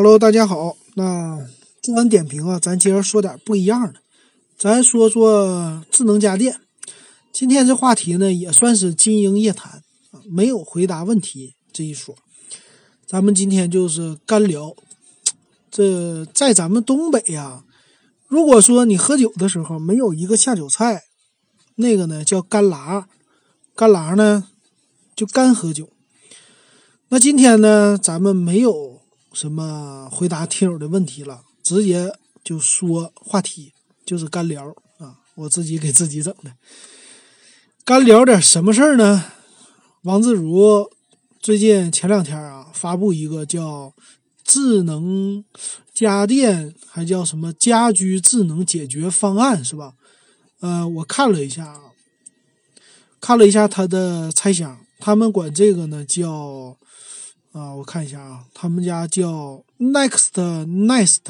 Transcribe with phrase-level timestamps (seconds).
[0.00, 0.76] Hello，大家好。
[0.94, 1.44] 那
[1.82, 3.98] 做完点评啊，咱接着说点不一样的。
[4.56, 6.60] 咱说说智能家电。
[7.32, 9.82] 今天这话题呢，也算是金鹰夜谈，
[10.24, 12.14] 没有回答问题这一说。
[13.08, 14.72] 咱们今天就是干聊。
[15.68, 17.64] 这在咱们东北呀，
[18.28, 21.02] 如果说你喝酒的时候没有一个下酒菜，
[21.74, 23.08] 那个呢叫干拉，
[23.74, 24.46] 干拉呢
[25.16, 25.88] 就干喝酒。
[27.08, 28.97] 那今天呢，咱们没有
[29.38, 32.12] 什么回答听友的问题了，直接
[32.42, 33.72] 就说话题，
[34.04, 34.66] 就是干聊
[34.98, 36.52] 啊，我自己给自己整的。
[37.84, 39.26] 干聊点什么事儿呢？
[40.02, 40.90] 王自如
[41.38, 43.94] 最近前两天啊，发布一个叫
[44.42, 45.44] 智能
[45.94, 49.94] 家电，还叫什么家居智能解决方案，是吧？
[50.58, 51.92] 呃，我看了一下啊，
[53.20, 56.76] 看了一下他的猜想，他们管这个呢叫
[57.58, 61.22] 啊，我看一下啊，他们家叫 Next Nest，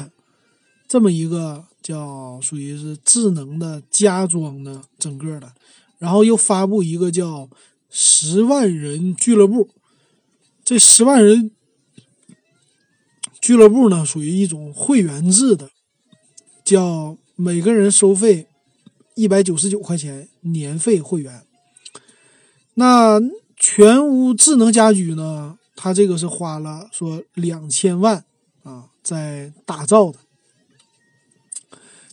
[0.87, 5.53] 这么一个叫属于是智能的家装的整个的。
[5.97, 7.49] 然后又发布一个叫
[7.89, 9.69] “十万人俱乐部”，
[10.63, 11.51] 这十万人
[13.41, 15.69] 俱乐部呢，属于一种会员制的，
[16.63, 18.47] 叫每个人收费
[19.15, 21.43] 一百九十九块钱年费会员。
[22.75, 23.19] 那
[23.57, 28.25] 全屋智能家居呢，他这个是花了说两千万
[28.63, 30.19] 啊，在打造的。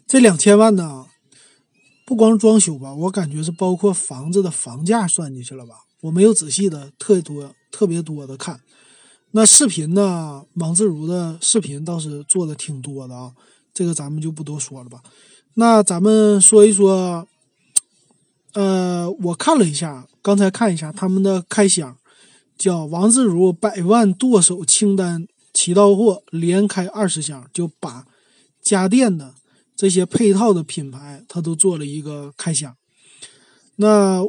[0.07, 1.07] 这两千万呢？
[2.07, 5.75] 不光装修吧，我感觉是包括房子的房价算进去了吧？
[6.03, 8.61] 我没有仔细的特多特别多的看。
[9.33, 10.45] 那视频呢？
[10.55, 13.33] 王自如的视频倒是做的挺多的啊，
[13.75, 15.03] 这个咱们就不多说了吧。
[15.55, 17.27] 那咱们说一说，
[18.53, 21.99] 呃，我看了一下，刚才看一下他们的开箱，
[22.57, 28.07] 叫王自如百万剁手清单，起到货连开二十箱，就把
[28.63, 29.35] 家电的。
[29.77, 32.75] 这些配套的品牌，它都做了一个开箱。
[33.77, 34.23] 那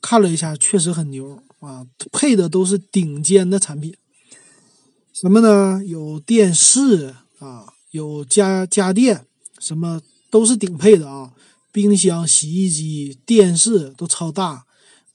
[0.00, 1.84] 看了一下，确实很牛啊！
[2.12, 3.92] 配的都是顶尖的产品。
[5.12, 5.82] 什么呢？
[5.84, 9.26] 有电视啊，有家家电，
[9.58, 10.00] 什么
[10.30, 11.32] 都是顶配的啊！
[11.72, 14.66] 冰箱、洗衣机、电视都超大，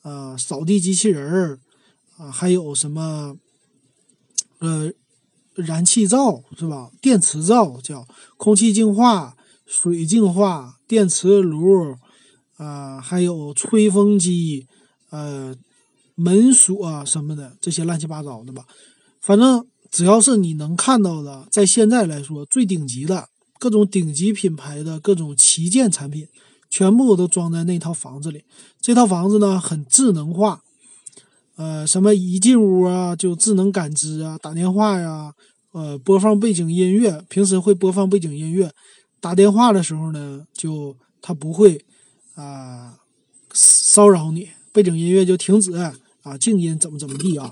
[0.01, 1.59] 呃，扫地机器人儿
[2.17, 3.37] 啊，还有什么
[4.59, 4.91] 呃，
[5.55, 6.91] 燃气灶是吧？
[7.01, 8.07] 电磁灶叫
[8.37, 9.35] 空气净化。
[9.69, 11.97] 水净化、电磁炉，
[12.55, 14.65] 啊，还有吹风机，
[15.09, 15.53] 呃，
[16.15, 18.65] 门锁什么的，这些乱七八糟的吧。
[19.19, 23.27] 反正只要是你能看到的，在现在来说最顶级的
[23.59, 26.25] 各种顶级品牌的各种旗舰产品，
[26.69, 28.45] 全部都装在那套房子里。
[28.79, 30.63] 这套房子呢，很智能化，
[31.57, 35.33] 呃，什么一进屋啊就智能感知啊，打电话呀，
[35.71, 38.71] 呃，播放背景音乐，平时会播放背景音乐。
[39.19, 41.83] 打电话的时候呢，就它不会
[42.35, 42.99] 啊
[43.51, 47.51] 骚扰你，背景音乐就停止啊，静音怎么怎么地啊？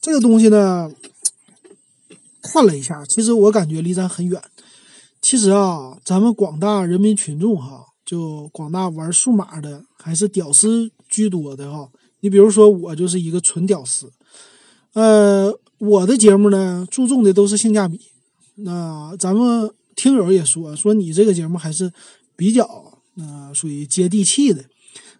[0.00, 0.90] 这个东西呢，
[2.42, 4.42] 看了一下，其实我感觉离咱很远。
[5.22, 11.88] 其实啊，咱们广大人民群众哈，就广大玩数码的还是屌丝居多的哈。
[12.24, 14.10] 你比如说我就是一个纯屌丝，
[14.94, 18.00] 呃，我的节目呢注重的都是性价比。
[18.56, 19.70] 那咱们。
[19.96, 21.92] 听友也说说你这个节目还是
[22.34, 24.64] 比较呃属于接地气的，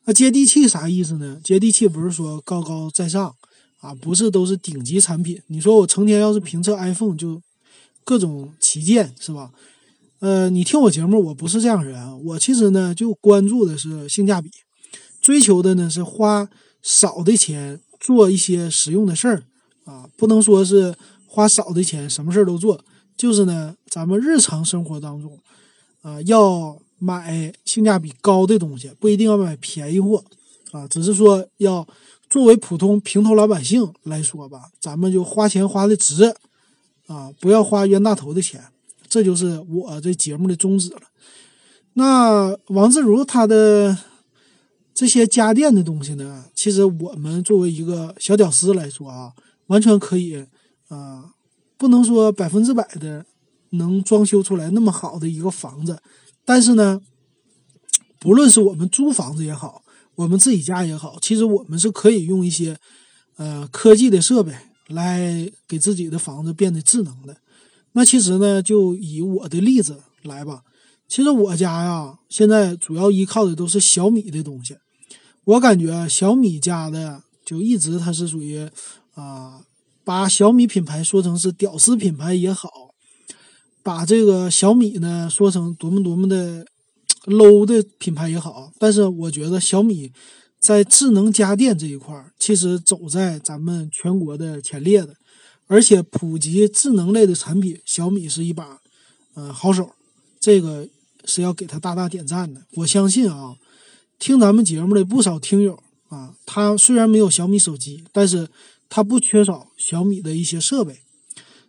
[0.04, 1.40] 那接地气啥意思呢？
[1.44, 3.32] 接地气不是说高高在上
[3.78, 5.40] 啊，不是都是顶级产品。
[5.46, 7.40] 你说我成天要是评测 iPhone 就
[8.02, 9.52] 各种旗舰是吧？
[10.18, 14.50] 呃，你听我节目，我不是这样人，我其实呢就关注的是性价比，
[15.20, 16.48] 追求的呢是花
[16.84, 19.42] 少的钱做一些实用的事儿
[19.84, 20.94] 啊，不能说是
[21.26, 22.84] 花少的钱什么事儿都做。
[23.16, 25.38] 就是呢，咱们日常生活当中，
[26.02, 30.22] 啊，要买性价比高的东西，不一定要买便宜货，
[30.72, 31.86] 啊，只是说要
[32.28, 36.34] 作为普通平头老百姓来说吧，咱们就花钱花的值，
[37.06, 38.62] 啊，不要花冤大头的钱，
[39.08, 41.02] 这就是我这节目的宗旨了。
[41.92, 43.96] 那王自如他的
[44.94, 49.32] 这些家电的东西呢，其实我们作为一个小屌丝来说啊，
[49.66, 50.46] 完全可以，
[50.88, 51.30] 啊。
[51.76, 53.26] 不能说百分之百的
[53.70, 56.00] 能装修出来那么好的一个房子，
[56.44, 57.00] 但是呢，
[58.20, 59.82] 不论是我们租房子也好，
[60.14, 62.78] 我们自己家也好，其实我们是可以用一些
[63.36, 64.54] 呃科技的设备
[64.86, 67.36] 来给自己的房子变得智能的。
[67.92, 70.62] 那其实呢，就以我的例子来吧。
[71.08, 74.76] 其实我家呀，现在主要依靠的都是小米的东西。
[75.44, 78.68] 我感觉小米家的就一直它是属于
[79.14, 79.62] 啊。
[80.06, 82.68] 把小米品牌说成是屌丝品牌也好，
[83.82, 86.66] 把这个小米呢说成多么多么的
[87.24, 90.12] low 的品牌也好，但是我觉得小米
[90.60, 95.16] 在智能家电这一块儿，其实走在咱们全国的前列的，
[95.68, 98.80] 而且普及智能类的产品，小米是一把
[99.36, 99.90] 嗯好手，
[100.38, 100.86] 这个
[101.24, 102.60] 是要给他大大点赞的。
[102.74, 103.56] 我相信啊，
[104.24, 105.78] 听咱们节目的不少听友
[106.08, 108.48] 啊，他虽然没有小米手机，但是
[108.88, 111.00] 他不缺少小米的一些设备。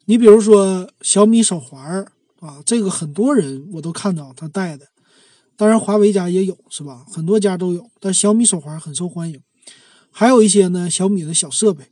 [0.06, 4.88] 你比如说小米手环儿啊，这个很多人我都看到他戴的，
[5.58, 7.04] 当然华为家也有是吧？
[7.12, 9.38] 很多家都有，但小米手环很受欢迎。
[10.10, 11.84] 还有一些呢小米的小设备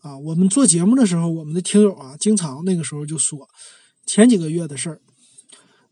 [0.00, 3.46] 啊，我们做节目的时候，我们的听友啊，经常那个时候就说，
[4.06, 5.02] 前几个月的事儿，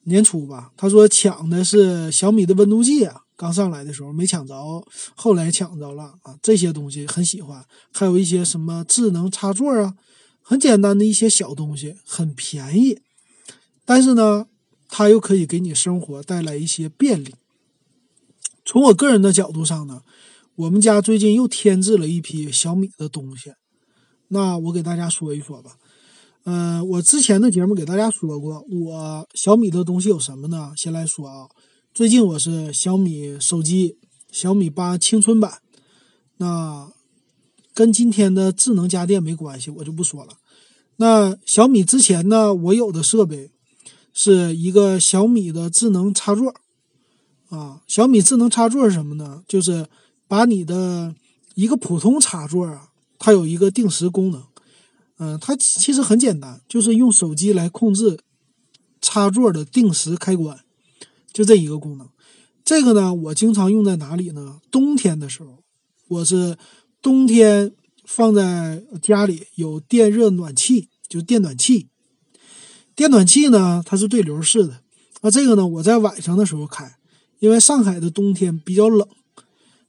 [0.05, 4.55] 年初吧，他说抢的是小米的温度计啊，刚上来的时候没抢着，
[5.15, 9.95] 后来抢着了啊，这些东西很喜欢，还有一些什么智能插座啊。
[10.47, 13.01] 很简单的一些小东西，很便宜，
[13.87, 14.47] 但是呢，
[14.91, 17.35] 它又可以给你生活带来一些便利。
[18.63, 20.03] 从我个人的角度上呢，
[20.57, 23.55] 我们家最近又添置了一批小米的东西，
[24.29, 25.79] 那我给大家说一说吧。
[26.45, 30.75] 嗯，我之前的节目给大家说过，我小米的东西有什么呢？
[30.77, 31.49] 先来说啊，
[31.95, 33.99] 最近我是小米手机，
[34.33, 35.61] 小米八青春版，
[36.39, 36.91] 那。
[37.73, 40.35] 跟今天的智能家电没关系，我就不说了。
[40.97, 43.51] 那小米之前呢，我有的设备
[44.13, 46.55] 是一个小米的智能插座
[47.49, 47.83] 啊。
[47.89, 49.43] 小米智能插座是什么呢？
[49.49, 49.89] 就是
[50.29, 51.17] 把你的
[51.57, 54.45] 一个普通插座啊，它有一个定时功能。
[55.19, 58.21] 嗯，它其实很简单，就是用手机来控制
[59.01, 60.64] 插座的定时开关，
[61.35, 62.09] 就这一个功能。
[62.65, 64.63] 这个呢，我经常用在哪里呢？
[64.71, 65.59] 冬天的时候，
[66.09, 66.57] 我是。
[67.03, 67.75] 冬天
[68.07, 71.89] 放在家里有电热暖气，就电暖气。
[72.97, 74.81] 电暖气呢，它是对流式的。
[75.21, 76.97] 那这个呢，我在晚上的时候开，
[77.41, 79.07] 因为上海的冬天比较冷。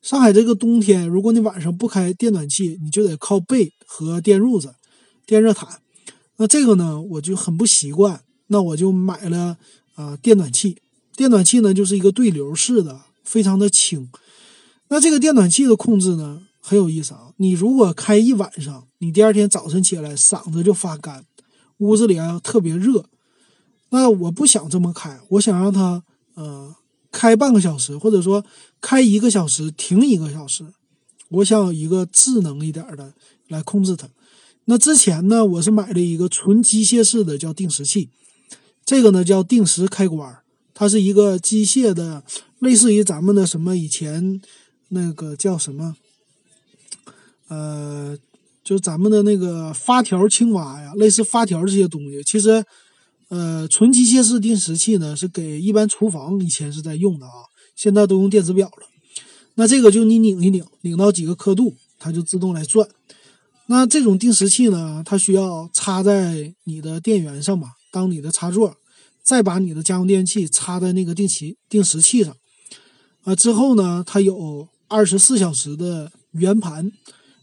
[0.02, 4.76] 上海这个冬天，如果你晚上不开电暖气，你就得靠被和电褥子、
[5.26, 5.80] 电热毯。
[6.36, 8.26] 那这个呢，我就很不习惯。
[8.48, 9.58] 那我就买了
[9.94, 10.80] 啊电暖气。
[11.16, 14.10] 电暖气呢，就是一个对流式的，非常的轻。
[14.90, 16.44] 那这个电暖气的控制呢？
[16.68, 17.32] 很有意思啊！
[17.38, 21.24] 你如果开一晚上，你第二天早晨起来嗓子就发干，
[21.78, 23.06] 屋子里啊特别热。
[23.90, 26.02] 那我不想这么开，我想让它
[26.34, 26.76] 呃
[27.12, 28.44] 开半个小时，或者说
[28.82, 30.66] 开一个小时停一个小时。
[31.30, 33.14] 我想有一个智能一点的
[33.48, 34.10] 来控制它。
[34.66, 38.10] 那之前呢，我是买了一个纯机械式的叫定时器，
[38.84, 40.40] 这个呢叫定时开关，
[40.76, 42.24] 它是一个机械的，
[42.60, 44.40] 类似于咱们的什么以前
[44.90, 45.96] 那个叫什么。
[47.48, 48.18] 呃，
[48.64, 52.66] 就咱们的那个发条青蛙呀，类似发条这些东西，其实，
[53.30, 57.46] 呃，纯机械式定时器呢是给一般厨房以前是在用的啊，
[57.76, 58.88] 现在都用电子表了。
[59.54, 62.90] 那这个就你拧一拧，拧到几个刻度，它就自动来转。
[63.68, 68.76] 那这种定时器呢，它需要插在你的电源上嘛，当你的插座，
[69.26, 72.38] 再把你的家用电器插在那个定期定时器上，
[73.24, 76.92] 啊，之后呢，它有二十四小时的圆盘。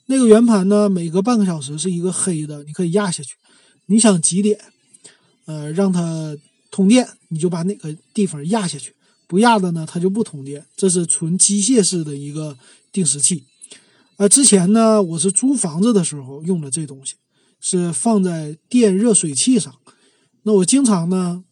[0.07, 3.35] 那个圆盘呢，每隔半个小时是一个黑的，你可以压下去。
[3.87, 4.61] 你想几点，
[5.47, 6.37] 呃，让它
[6.71, 8.95] 通电，你就把哪个地方压下去。
[9.27, 10.65] 不压的呢，它就不通电。
[10.77, 12.57] 这是纯机械式的一个
[12.93, 13.45] 定时器。
[14.19, 17.15] 啊，之前呢，我是租房子的时候用的这东西，
[17.61, 19.75] 是放在电热水器上。
[20.43, 21.43] 那我经常呢，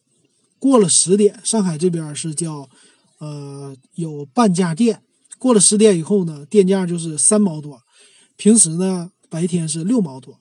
[0.61, 2.69] 过了十点，上海这边是叫，
[3.17, 5.01] 呃，有半价电。
[5.39, 7.81] 过了十点以后呢，电价就是三毛多。
[8.37, 10.39] 平时呢，白天是六毛多，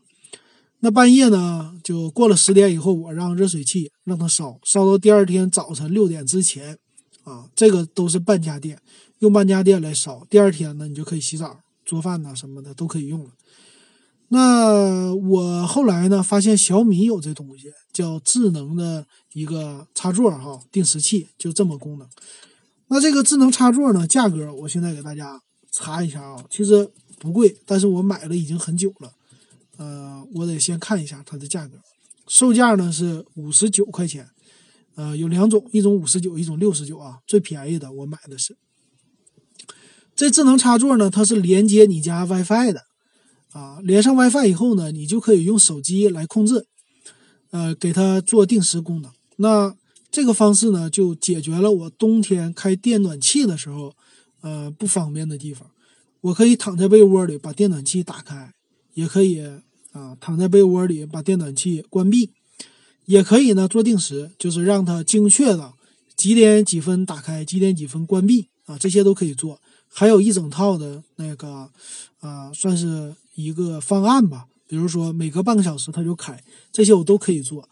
[0.80, 6.76] 那半夜呢，就过了十点以后，我让热水器让它烧，烧到第二天早晨六点之前，
[7.22, 8.78] 啊，这个都是半价电，
[9.20, 13.30] 用半价电来烧，第二天呢，你就可以洗澡、做饭呐什么的都可以用了。
[14.32, 22.08] 那我后来呢，发现小米有这东西，叫智能的一个插座哈，定时器就这么功能。
[22.88, 26.90] 那这个智能插座呢，价格我现在给大家查一下啊，其实。
[27.18, 29.12] 不贵，但是我买了已经很久了，
[29.76, 31.76] 呃，我得先看一下它的价格，
[32.26, 34.26] 售价呢是五十九块钱，
[34.94, 38.56] 呃，有两种，一种五十九，一种六十九啊，最便宜的我买的是。
[40.16, 42.84] 这智能插座呢，它是连接你家 WiFi 的，
[43.52, 46.66] 啊，连上 WiFi 以后呢，你就可以用手机来控制，
[47.50, 49.10] 呃，给它做定时功能。
[49.36, 49.74] 那
[50.10, 53.94] 这个方式呢，就解决了我冬天开电暖气的时候，
[54.40, 55.70] 呃，不方便的地方。
[56.20, 58.52] 我可以躺在被窝里把电暖气打开，
[58.94, 59.40] 也可以
[59.92, 62.30] 啊躺在被窝里把电暖气关闭，
[63.06, 65.72] 也可以呢做定时，就是让它精确的
[66.14, 69.60] 几点几分打开，几点几分关闭啊，这些都可以做。
[69.92, 71.68] 还有一整套的那个，
[72.20, 74.46] 啊，算是一个方案吧。
[74.66, 77.68] 比如说每隔半个小时它就开，这些我都可以做。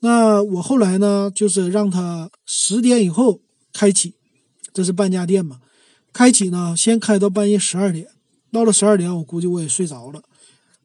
[0.00, 3.40] 那我后来呢，就是让它十点以后
[3.72, 4.14] 开启，
[4.72, 5.60] 这是半家店嘛。
[6.12, 8.08] 开启呢，先开到半夜十二点，
[8.50, 10.22] 到了十二点，我估计我也睡着了。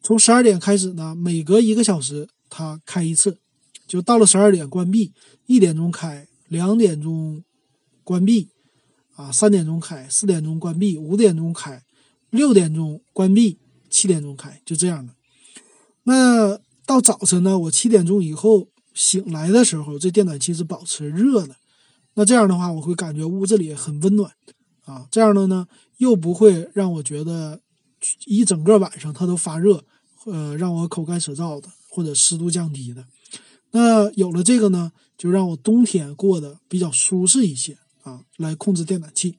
[0.01, 3.39] 从十二点开始呢，每隔一个小时它开一次，
[3.87, 5.13] 就到了十二点关闭，
[5.45, 7.41] 一点钟开，两点钟
[8.03, 8.49] 关闭。
[9.15, 11.83] 啊，三点钟开，四点钟关闭，五点钟开，
[12.29, 15.13] 六点钟关闭，七点钟开，就这样的。
[16.03, 21.55] 那到早晨呢，我七点钟以后醒来的时候，这电暖气是保持热的。
[22.15, 24.31] 那这样的话，我会感觉屋子里很温暖
[24.85, 25.07] 啊。
[25.09, 25.67] 这样的呢，
[25.97, 27.61] 又不会让我觉得
[28.25, 29.83] 一整个晚上它都发热，
[30.25, 33.05] 呃，让我口干舌燥的，或者湿度降低的。
[33.71, 37.77] 那有了这个呢，就让我冬天过得比较舒适一些。
[38.03, 39.37] 啊，来控制电暖气。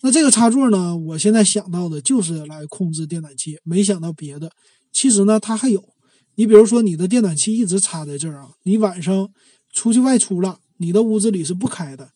[0.00, 0.96] 那这个插座呢？
[0.96, 4.50] 我现在想到的就是来控制电暖气，没想到别的。
[4.92, 5.94] 其实呢，它还有。
[6.36, 9.30] 你比如说，你的电暖气一直插在这儿啊，你晚上
[9.72, 12.10] 出去外出了，你的屋子里是不开的。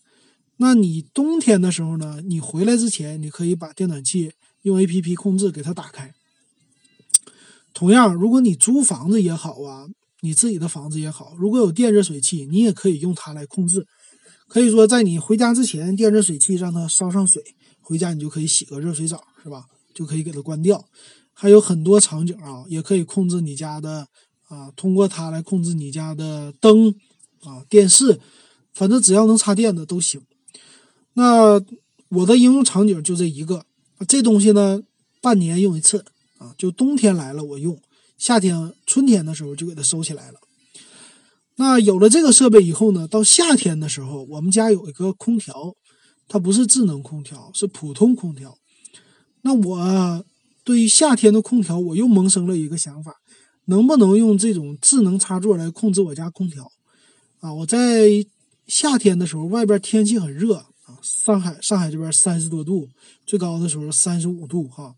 [0.58, 6.12] 那你冬天的时候呢，你回来之前，你可以把电暖气用 A P P 控制给它打开。
[7.72, 9.86] 同样，如果你租房子也好啊，
[10.20, 13.86] 你自己的房子也好，如果有电热水器，你也可以用它来控制。
[14.48, 19.66] 可以说，在你回家之前，电热水器让它烧上水，回家你就可以洗个热水澡，是吧？
[19.94, 20.84] 就可以给它关掉。
[21.34, 24.08] 还有很多场景啊，也可以控制你家的
[24.48, 26.94] 啊，通过它来控制你家的灯
[27.44, 28.18] 啊、电视，
[28.72, 30.20] 反正只要能插电的都行。
[31.12, 31.60] 那
[32.08, 33.66] 我的应用场景就这一个，
[34.08, 34.80] 这东西呢，
[35.20, 36.04] 半年用一次
[36.38, 37.78] 啊，就冬天来了我用，
[38.16, 40.40] 夏天、春天的时候就给它收起来了。
[41.60, 45.74] 那有了这个设备以后呢，到夏天的时候，我们家有一个空调，
[46.28, 48.56] 它不是智能空调，是普通空调。
[49.42, 50.24] 那我
[50.62, 53.16] 对于夏天的空调，我又萌生了一个想法，
[53.64, 56.70] 能不能用这种智能插座来控制我家空调？
[57.40, 58.24] 啊，我在
[58.68, 62.88] 夏天的时候，外边天气很热啊，上海上海这边三十多度，
[63.26, 64.94] 最高的时候三十五度哈。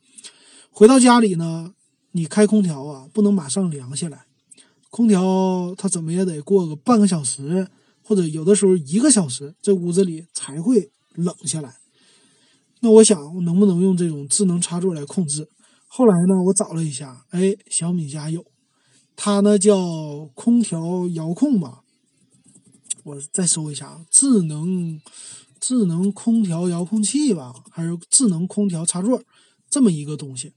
[0.71, 1.73] 回到家里呢，
[2.13, 4.27] 你开空调啊，不能马上凉下来。
[4.91, 7.69] 空调它怎么也得过个半个小时，
[8.03, 11.77] 或者有的时候一个小时，这屋子里才会冷下来。
[12.81, 15.49] 那我想，我能不能用这种智能插座来控制？
[15.87, 18.45] 后来呢，我找了一下，哎，小米家有，
[19.17, 21.83] 它呢叫空调遥控吧。
[23.05, 25.01] 我再搜一下，智能
[25.61, 29.23] 智能空调遥控器吧，还是智能空调插座
[29.69, 30.53] 这么一个东西。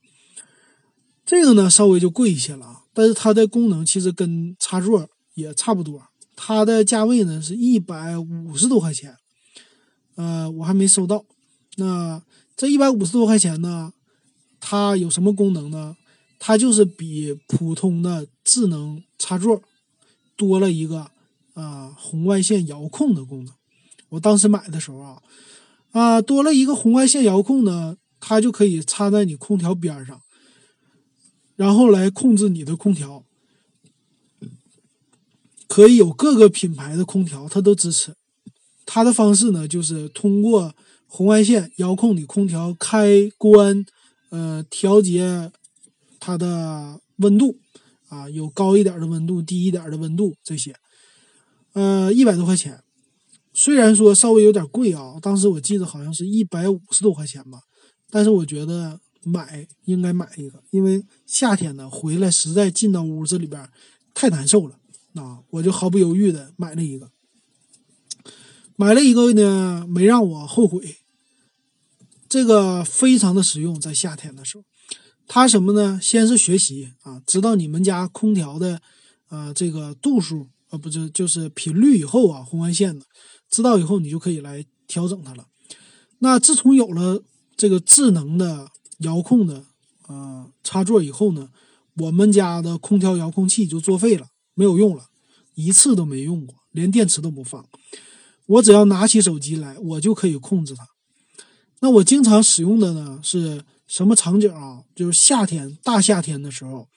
[1.25, 2.82] 这个呢，稍微就贵一些了啊。
[2.93, 6.03] 但是它的功能其实跟插座也差不多，
[6.35, 9.17] 它的价位呢是一百五十多块钱，
[10.15, 11.25] 呃，我还没收到。
[11.77, 12.21] 那
[12.55, 13.93] 这一百五十多块钱呢，
[14.59, 15.95] 它有什么功能呢？
[16.37, 19.61] 它就是比普通的智能插座
[20.35, 21.09] 多了一个
[21.53, 23.53] 啊红外线遥控的功能。
[24.09, 25.21] 我当时买的时候啊，
[25.91, 30.21] 啊多了一个红外线遥控呢，它就可以插在你空调边上。
[31.55, 33.23] 然后来控制你的空调，
[35.67, 38.15] 可以有各个品牌的空调，它都支持。
[38.85, 40.73] 它的方式呢，就是通过
[41.05, 43.85] 红外线遥控你空调开关，
[44.29, 45.51] 呃，调节
[46.19, 47.59] 它的温度
[48.09, 50.75] 啊，有高一点的温度，低一点的温度这些。
[51.73, 52.83] 呃，一百多块钱，
[53.53, 57.61] 虽然说稍微有点贵啊，当时我记得好像是一百五十多块钱吧，
[58.09, 58.99] 但是我觉得。
[59.23, 63.69] 买应该买一个，因为夏天呢回来实在进到屋子里边
[64.13, 64.77] 太难受了，
[65.15, 67.09] 啊，我就毫不犹豫的买了一个，
[68.75, 70.97] 买了一个呢没让我后悔，
[72.27, 74.63] 这个非常的实用，在夏天的时候，
[75.27, 75.99] 它什么呢？
[76.01, 78.81] 先是学习啊，知道你们家空调的
[79.29, 83.05] 啊这个度数啊不是就是频率以后啊红外线的，
[83.49, 85.47] 知道以后你就可以来调整它了。
[86.19, 87.23] 那自从有了
[87.57, 88.69] 这个智能的。
[88.99, 89.65] 遥控的
[90.07, 91.49] 啊插座以后呢，
[91.97, 95.05] 我们家的空调遥控器就作废了，没有用了，
[95.55, 97.65] 一次都没用过，连电池都不放。
[98.45, 100.87] 我只要拿起手机来，我就可以控制它。
[101.79, 104.83] 那我经常使用的呢是什么场景啊？
[104.95, 106.87] 就是夏天大夏天的时候，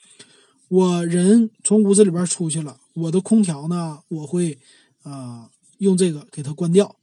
[0.68, 4.58] 我人从屋子里边出去了，我的空调呢，我会
[5.02, 5.48] 啊
[5.78, 6.96] 用这个给它关掉。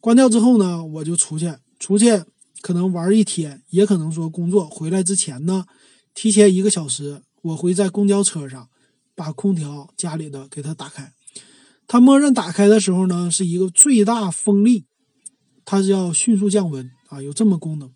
[0.00, 2.22] 关掉之后呢，我就出去，出去。
[2.62, 5.66] 可能玩一天，也可能说工作回来之前呢，
[6.14, 8.68] 提前一个小时，我会在公交车上
[9.14, 11.12] 把空调家里的给它打开。
[11.88, 14.86] 它默认打开的时候呢，是一个最大风力，
[15.64, 17.90] 它是要迅速降温啊，有这么功能。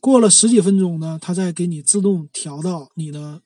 [0.00, 3.42] 过了十几分钟呢，它再给你自动调到你的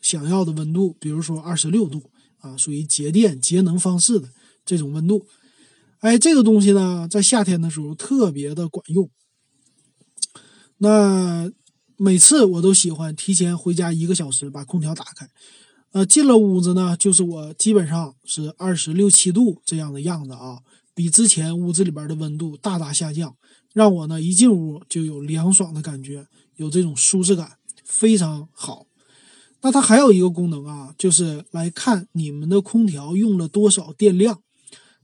[0.00, 2.10] 想要的温度，比如说二十六度
[2.40, 4.28] 啊，属于节电节能方式的
[4.66, 5.24] 这种温度。
[6.00, 9.08] 哎，这个东西呢，在夏天的时候特别的管用。
[10.78, 11.50] 那
[11.96, 15.28] 每次我都喜欢提前回家一个小时把空调打开，
[15.92, 20.60] 呃，进了屋子呢，就是我基本上是二十六七度这样的样子啊，
[20.94, 23.36] 比之前屋子里边的温度大大下降。
[23.74, 28.86] 让我呢一进屋就有凉爽的感觉，有这种舒适感，非常好。
[29.60, 34.40] 那它还有一个功能啊，就是来看你们的空调用了多少电量，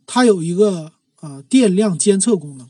[0.07, 2.69] 它有一个啊电量监测功能，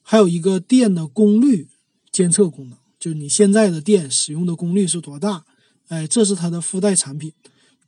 [0.00, 1.68] 还有一个电的功率
[2.12, 5.44] 监测功能，就是你现在的电使用的功率是多大。
[5.88, 7.32] 哎，这是它的附带产品。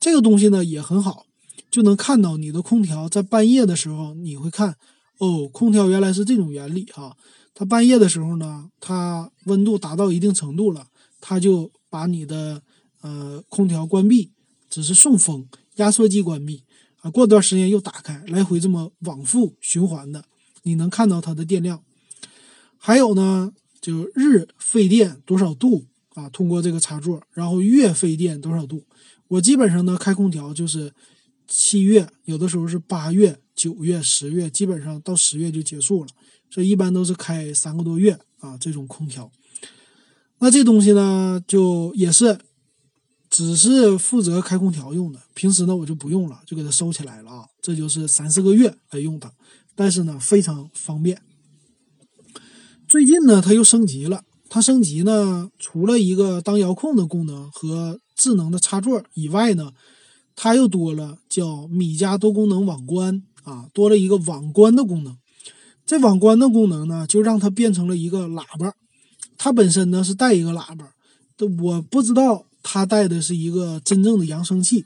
[0.01, 1.27] 这个东西呢也很好，
[1.71, 4.77] 就能看到你的空调在半夜的时候，你会看。
[5.19, 7.17] 哦，空调原来是这种原理哈。
[7.55, 10.89] 它半夜的时候呢，它温度达到一定程度了，
[11.21, 12.61] 它就把你的
[13.01, 14.33] 呃空调关闭，
[14.69, 16.65] 只是送风，压缩机关闭
[17.01, 17.09] 啊。
[17.09, 20.25] 过段时间又打开，来回这么往复循环的，
[20.65, 21.81] 你能看到它的电量。
[22.77, 23.53] 还有呢，
[23.85, 26.31] 就日费电多少度啊？
[26.31, 28.87] 通过这个插座，然后月费电多少度？
[29.29, 30.95] 我基本上呢开空调就是
[31.47, 33.39] 七月，有的时候是八月。
[33.55, 36.09] 九月、十月，基本上到十月就结束了，
[36.51, 38.59] 所以一般都是开三个多月啊。
[38.59, 39.31] 这种空调，
[40.41, 42.37] 那这东西呢，就也是
[43.31, 47.47] 只是负责开空调用的，平时呢我就不用了，就给它收起来了啊。
[47.63, 49.33] 这就是三四个月来用它，
[49.77, 51.23] 但是呢非常方便。
[52.95, 59.73] 最近呢，它又升级了，它升级呢，除了一个当遥控的功能和智能的插座以外呢，
[60.37, 63.25] 它又多了叫米家多功能网关。
[63.43, 65.19] 啊，多了一个网关的功能。
[65.85, 68.73] 这网关的功能呢，就让它变成了一个喇叭。
[69.37, 70.93] 它本身呢是带一个喇叭，
[71.65, 74.85] 我不知道它带的是一个真正的扬声器，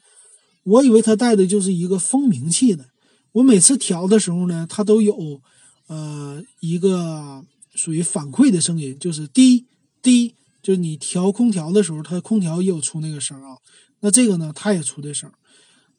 [0.65, 2.85] 我以为它带的就是一个蜂鸣器呢。
[3.33, 5.43] 我每次调的时候呢，它都有
[5.89, 7.45] 呃一个
[7.79, 9.67] 属于反馈的声音，就是滴
[10.03, 13.57] 滴，就是你调空调的时候，它空调也有出那个声啊。
[14.01, 15.31] 那这个呢，它也出这声。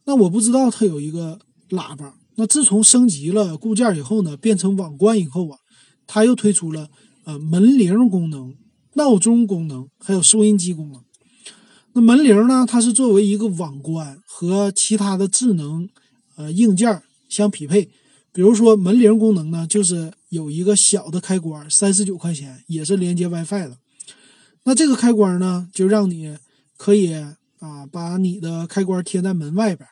[0.03, 1.39] 那我不知道它有一个
[1.69, 2.15] 喇叭。
[2.35, 5.57] 那自从升级了固件以后呢，变成网关以后啊，
[6.05, 6.89] 它又推出了
[7.23, 8.53] 呃门铃功能、
[8.95, 11.01] 闹钟功能，还有收音机功能。
[11.93, 15.87] 那门铃呢，它是作为一个网关和其他的智能
[16.35, 17.89] 呃硬件相匹配。
[18.39, 23.77] 比如说门铃功能呢，就是有一个小的开关，三十九块钱，也是连接 WiFi 的。
[24.63, 26.37] 那这个开关呢，就让你
[26.77, 27.13] 可以
[27.59, 29.85] 啊把你的开关贴在门外边。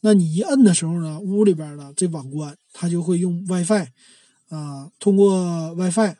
[0.00, 3.88] 那你一摁的时候呢，屋里边的这网关它就会用 WiFi，
[4.48, 6.14] 啊，通过 WiFi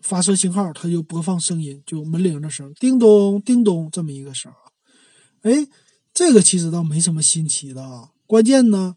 [0.00, 4.50] 发射信号，它就播放声音，就门铃的声，叮咚叮咚这么一个声。
[5.42, 5.68] 哎，
[6.12, 8.08] 这个其实倒没什么新奇的啊。
[8.26, 8.96] 关键呢，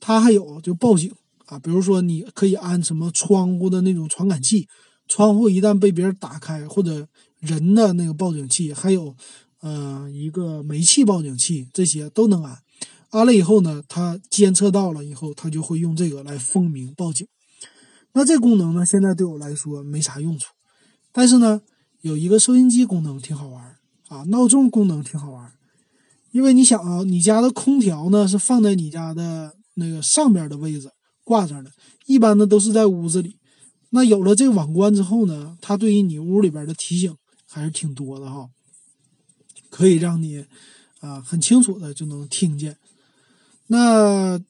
[0.00, 1.14] 它还有就报警
[1.46, 4.68] 啊，比如说你可以安什么窗户的那种传感器，
[5.08, 7.08] 窗户一旦被别人打开，或者
[7.40, 9.14] 人的那个报警器，还有
[9.60, 12.58] 呃一个煤气报警器，这些都能安。
[13.10, 17.26] 安了以后呢，它监测到了以后，它就会用这个来蜂鸣报警。
[18.12, 20.48] 那这功能呢，现在对我来说没啥用处。
[21.12, 21.62] 但是呢，
[22.00, 23.76] 有一个收音机功能挺好玩
[24.08, 25.52] 啊，闹钟功能挺好玩。
[26.32, 30.90] 因为你想啊，你家的空调呢是放在你家的那个上边的位置
[31.26, 31.72] 挂着的，
[32.06, 33.34] 一般的都是在屋子里。
[33.90, 37.12] 那有了这个网关之后呢，它对于你屋里边的提醒
[37.48, 38.48] 还是挺多的哈，
[39.68, 40.44] 可以让你
[41.00, 42.76] 啊很清楚的就能听见。
[43.66, 44.40] 那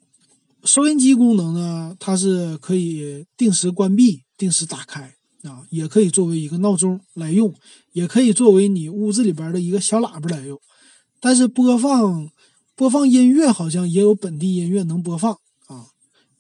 [0.65, 1.97] 收音机功能呢？
[1.99, 7.55] 它是可以定时关闭、定时打开啊，也可以作为一个闹钟来用，
[7.93, 10.61] 也可以作为你屋子里边的一个小喇叭来用。
[11.21, 12.31] 但是播放
[12.75, 15.39] 播放音乐好像也有本地音乐能播放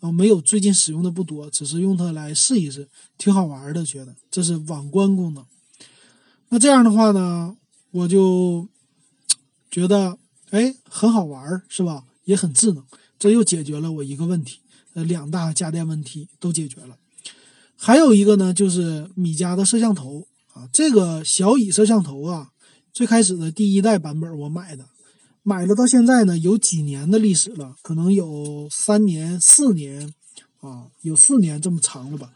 [0.01, 5.45] 啊，没有最近使用的不多，只是用它来试一试，挺好玩的，觉得这是网关功能。
[6.49, 7.57] 那这样的话呢，
[7.91, 8.69] 我就
[9.71, 10.19] 觉得
[10.51, 12.05] 哎很好玩，是吧？
[12.25, 12.85] 也很智能，
[13.19, 14.59] 这又解决了我一个问题，
[14.95, 16.99] 呃，两大家电问题都解决了。
[17.77, 22.51] 还有一个呢，就是米家的摄像头啊，这个小蚁摄像头啊，
[22.93, 24.89] 最开始的第一代版本我买的，
[25.49, 30.13] 买了到现在呢，有几年的历史了，可能有三年、四年
[30.61, 32.33] 啊，有四年这么长了吧。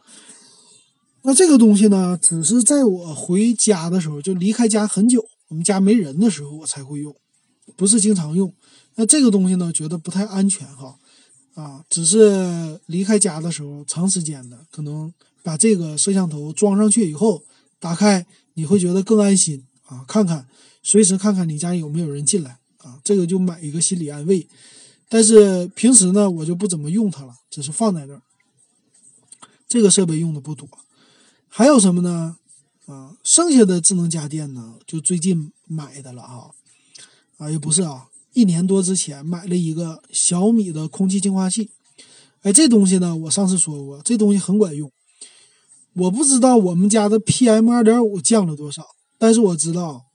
[1.22, 7.12] 那这个东西呢，只是在我回家的时候，就离开家很久，我们家没人的时候，我才会用，
[7.74, 8.54] 不是经常用。
[8.94, 10.94] 那这个东西呢，觉得不太安全哈。
[11.54, 17.42] 啊，只是离开家的时候，长时间的可能把这个摄像头装上去以后，
[17.80, 20.46] 打开你会觉得更安心啊，看看
[20.80, 24.48] 随时看看你家有没有人进来啊，这个就买一个心理安慰。
[25.08, 28.22] 但是平时呢，我就不怎么用它了，只是放在那儿。
[29.68, 30.68] 这个设备用的不多，
[31.48, 32.36] 还有什么呢？
[32.86, 36.50] 啊，剩下的智能家电呢，就最近买的了啊，
[37.38, 38.08] 啊也不是啊。
[38.32, 41.70] 一年多之前买了一个小米的空气净化器，
[42.42, 44.90] 哎，这东西呢，我上次说过，这东西很管用。
[45.94, 48.86] 我不知道我们家的 PM 二点五降了多少，
[49.18, 50.06] 但是我知道，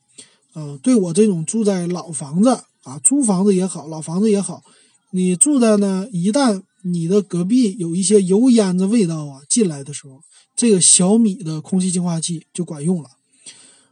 [0.55, 2.49] 啊，对我这种住在老房子
[2.83, 4.63] 啊，租房子也好，老房子也好，
[5.11, 10.21] 你住的呢，一旦你的隔壁有一些油烟子味道啊进来的时候，
[10.55, 13.09] 这个小米的空气净化器就管用了。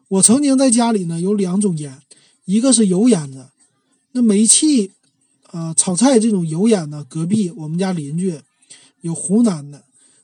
[0.08, 2.00] 我曾经在家里呢有两种烟，
[2.46, 3.48] 一个是油烟子。
[4.14, 4.92] 那煤气，
[5.52, 7.04] 啊，炒菜这种油烟呢？
[7.10, 8.40] 隔壁我们家邻居
[9.02, 9.84] 有湖南的，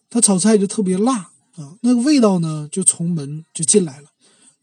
[0.09, 4.08] 他炒菜就特别辣啊，那个味道呢就从门就进来了，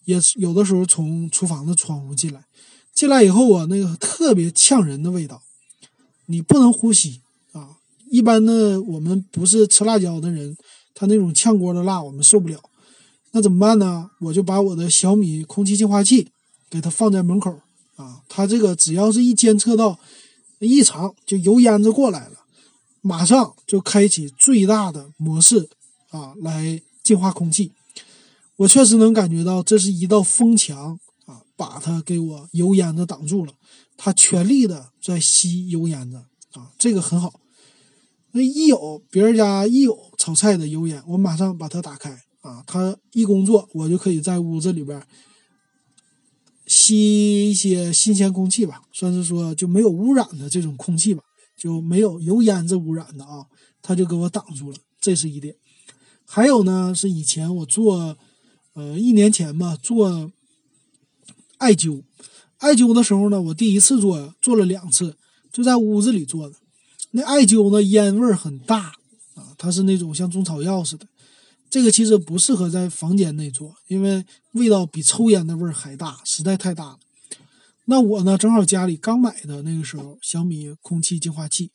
[0.07, 2.43] 也有的时候从厨房的窗户进来，
[2.95, 5.43] 进来以后啊，那个特别呛人的味道，
[6.27, 7.21] 你不能呼吸
[7.53, 7.77] 啊。
[8.11, 10.57] 一般的我们不是吃辣椒的人，
[10.95, 12.59] 他那种呛锅的辣我们受不了，
[13.33, 14.11] 那怎么办呢？
[14.21, 16.31] 我就把我的小米空气净化器
[16.71, 17.61] 给它放在门口。
[17.97, 19.99] 啊，它这个只要是一监测到
[20.59, 22.45] 异常，就油烟子过来了，
[23.01, 25.71] 马上就开启最大的模式
[26.11, 27.73] 啊，来净化空气。
[28.57, 33.53] 我确实能感觉到这是一道风墙啊，把它给我油烟子挡住了。
[33.97, 36.17] 它全力的在吸油烟子
[36.53, 37.41] 啊，这个很好。
[38.33, 45.03] 那一有别人家一有炒菜的油烟，我马上把它打开啊，它一工作，我就可以在屋子里边。
[46.67, 51.23] 吸一些新鲜空气吧，算是说就没有污染的这种空气吧，
[51.57, 53.47] 就没有油烟子污染的啊，
[53.81, 55.55] 它就给我挡住了，这是一点。
[56.25, 58.19] 还有呢，是以前我做，
[58.77, 60.31] 呃，一年前吧，做
[61.57, 62.03] 艾灸，
[62.59, 65.17] 艾灸的时候呢，我第一次做，做了两次，
[65.51, 66.57] 就在屋子里做的。
[67.13, 68.93] 那艾灸呢，烟味儿很大
[69.35, 71.07] 啊，它是那种像中草药似的。
[71.71, 76.99] 这个其实不适合在房间内做，因为味道比抽烟的味儿还大，实在太大了。
[77.87, 81.71] 那我呢，正好家里刚买的那个时候小米空气净化器，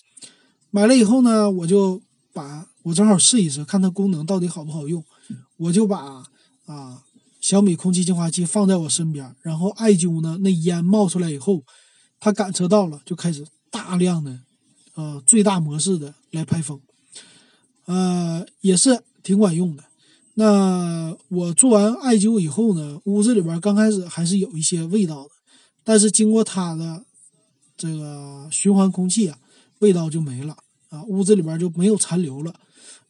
[0.70, 2.00] 买了以后呢，我就
[2.32, 5.04] 把我正好试一试，看它功能到底好不好用。
[5.58, 6.24] 我就把
[6.66, 7.04] 啊
[7.40, 11.64] 小米空气净化器放在我身边，然后艾灸呢，那烟冒出来以后，
[12.20, 14.40] 它感测到了，就开始大量的
[14.96, 16.80] 呃最大模式的来排风，
[17.86, 19.04] 呃也是。
[19.24, 19.84] 挺管用的。
[20.34, 25.30] 那我做完艾灸以后呢，屋子里边刚开始还是有一些味道的，
[25.84, 27.06] 但是经过它的
[27.78, 29.38] 这个循环空气啊，
[29.78, 30.58] 味道就没了
[30.90, 32.52] 啊，屋子里边就没有残留了。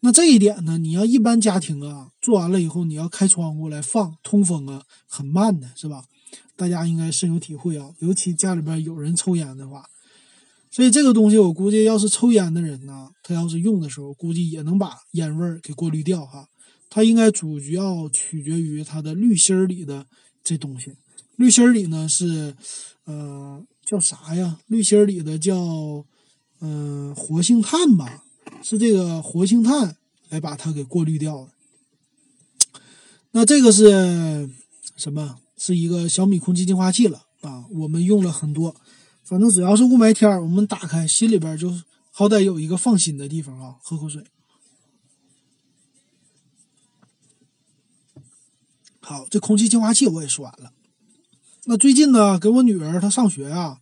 [0.04, 6.04] 那这一点呢，你要一般家庭啊，做完了以后你要开窗户来放通风啊，很慢的是吧？
[6.56, 9.86] 大家应该深有体会啊，尤其家里边有人抽烟的话。
[10.70, 16.48] 所以这个东西，我估计要是抽烟的人呢，他要是用的时候，估计也能把烟味儿给过滤掉哈。
[16.90, 20.08] 它应该主要取决于它的滤芯儿里的
[20.44, 20.94] 这东西。
[21.36, 22.56] 滤芯儿里呢是，
[23.06, 24.60] 呃，叫啥呀？
[24.68, 26.06] 滤芯儿里的叫，
[26.60, 28.24] 嗯，活性炭吧？
[28.62, 29.98] 是这个活性炭
[30.30, 31.50] 来把它给过滤掉的。
[33.32, 34.50] 那这个是
[34.96, 35.38] 什么？
[35.58, 37.66] 是一个小米空气净化器了啊！
[37.70, 38.76] 我们用了很多。
[39.24, 41.72] 反正只要是雾霾天儿我们打开心里边就
[42.10, 43.76] 好歹有一个放心的地方啊。
[43.84, 44.24] 喝口水。
[49.00, 50.74] 好，这空气净化器我也说完了。
[51.66, 53.82] 那最近呢，给我女儿她上学啊，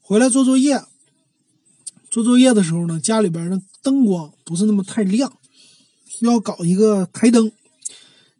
[0.00, 0.84] 回来做作业，
[2.10, 5.32] 做作业的时候呢，家里边的灯光不是那么太亮，
[6.06, 7.52] 需要搞一个台灯。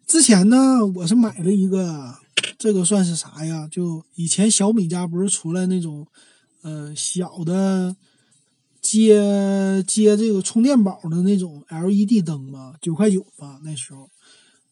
[0.06, 2.16] 之前呢，我是买了一个，
[2.58, 3.68] 这个算是啥呀？
[3.70, 6.06] 就以前小米家不是出来那种。
[6.62, 7.96] 呃，小的
[8.82, 14.10] 接接这个充电宝的那种 LED 灯嘛，九块九吧那时候。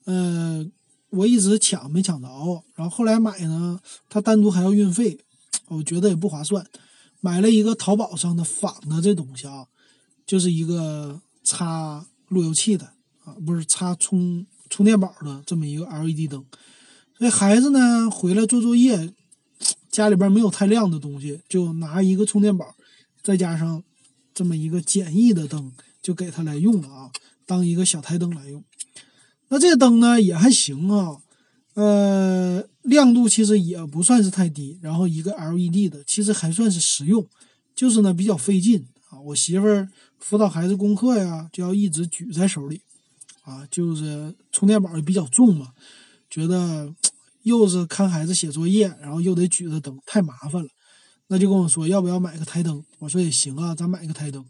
[0.04, 0.66] 呃，
[1.08, 2.28] 我一直抢没抢着，
[2.74, 3.80] 然后后来买呢，
[4.10, 5.18] 它单独还要运费，
[5.68, 6.66] 我觉得也不划算。
[7.20, 9.66] 买了一个淘宝上的仿的这东西啊，
[10.26, 12.92] 就是一个插路由器的
[13.24, 16.44] 啊，不是插充充电宝的这么一个 LED 灯。
[17.16, 19.12] 所以孩子呢回来做作业。
[19.90, 22.76] 家里边没有太亮的东西，就拿一个充电宝，
[23.20, 23.82] 再加上
[24.32, 27.10] 这么一个简易的灯，就给他来用了啊，
[27.46, 28.62] 当一个小台灯来用。
[29.48, 31.16] 那这灯呢也还行啊，
[31.74, 37.26] 呃，亮度其实也不算是太低，然后一个 LED 的，其实还算是实用，
[37.74, 39.20] 就是呢比较费劲啊。
[39.20, 42.80] 我媳妇儿辅导孩子功课呀，就要一直举在手里，
[43.42, 45.68] 啊，就是充电宝也比较重嘛，
[46.30, 46.94] 觉得
[47.42, 50.68] 又是看孩子写作业，然后又得举着灯，太麻烦了。
[51.28, 52.82] 那就跟我说要不要买个台灯？
[53.00, 54.42] 我说也行啊，咱买个台灯。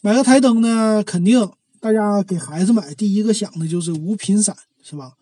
[0.00, 5.12] 买个台灯呢，肯定大家给孩子买，第一个想的就是无频闪，是吧？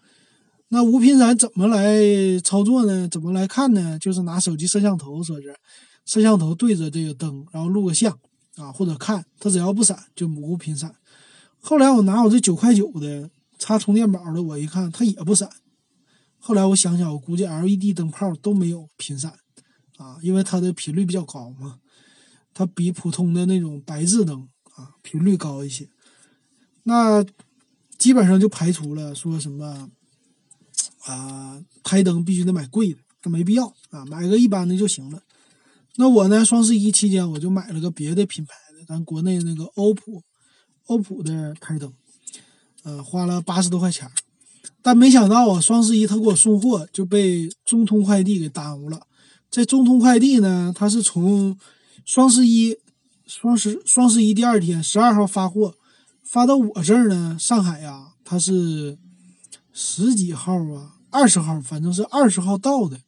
[0.69, 3.09] 那无频闪怎么来操作呢？
[3.09, 3.99] 怎么来看呢？
[3.99, 5.55] 就是拿手机摄像头，说是
[6.05, 8.19] 摄像头对着这个灯，然后录个像
[8.57, 10.95] 啊，或者看它只要不闪就无频闪。
[11.61, 15.49] 后来我拿我这九块九的插充电宝的，我一看它也不闪。
[16.39, 19.33] 后来我想想，我估计 LED 灯泡都没有频闪。
[19.97, 21.81] 啊，因为它的频率比较高嘛，
[22.55, 25.89] 它比普通的那种白炽灯啊频率高一些，
[26.85, 27.25] 那
[27.99, 29.91] 基本上就排除了说什么
[31.13, 35.23] 啊台灯必须得买贵的，它没必要啊，买个一般的就行了。
[35.97, 40.23] 那我呢，双十一期间我就买了个别的品牌的，咱国内那个欧普
[40.87, 41.93] 欧普的台灯，
[42.85, 44.09] 呃，花了八十多块钱，
[44.81, 49.07] 但没想到啊，双十一他给我送货就被中通快递给耽误了。
[49.51, 51.59] 在中通快递呢，它是从
[52.05, 52.77] 双十一、
[53.27, 55.75] 双十双十一第二天十二号发货，
[56.23, 58.99] 发到我这儿呢，上海呀，它是
[59.73, 63.01] 十几号啊，二十号，反正是二十号到的。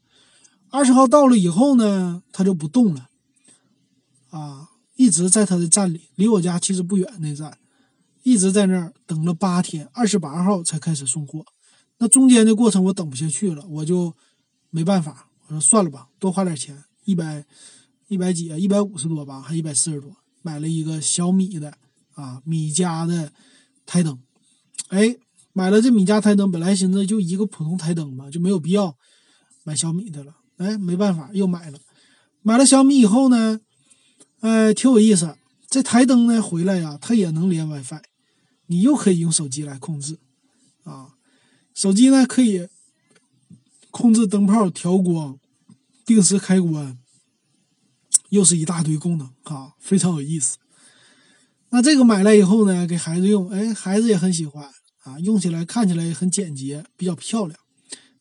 [0.70, 3.08] 二十号到了以后呢，他就不动了，
[4.30, 7.58] 啊，一直在他的站里，离我家其实不远那站，
[8.22, 11.44] 一直在那儿等了八天，二十八号才开始送货。
[11.98, 14.14] 那中间的过程我等不下去了，我就
[14.70, 15.28] 没办法。
[15.46, 17.44] 我说算了吧，多花点钱，一百
[18.06, 21.76] 一百几啊，一百五十多吧，还一百四十多，买了一个小米的
[22.14, 23.32] 啊，米家的
[23.84, 24.18] 台灯。
[24.88, 25.16] 哎，
[25.52, 28.96] 买了这米家台灯，本来寻思就一个普通台灯嘛，就没有必要
[29.64, 30.34] 买小米的了。
[30.56, 31.78] 哎，没办法，又买了。
[32.42, 33.60] 买了小米以后呢，
[34.40, 35.36] 哎，挺有意思。
[35.68, 38.02] 这台灯呢回来呀，它也能连 WiFi，
[38.66, 40.18] 你又可以用手机来控制
[40.84, 41.14] 啊，
[41.74, 42.68] 手机呢可以。
[43.92, 45.36] 控制灯泡调光，
[46.06, 46.96] 定时开关，
[48.28, 50.58] 又是一大堆功能啊，非常有意思。
[51.70, 54.70] 那这个买来以后呢，给孩子用，哎，孩子也很喜欢
[55.02, 57.58] 啊，用起来看起来也很简洁，比较漂亮。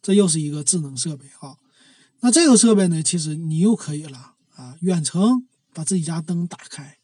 [0.02, 1.58] 这又是一个智能设备啊。
[2.22, 6.98] 那这个设备呢，其实你又可以了啊，远程把自己家灯打开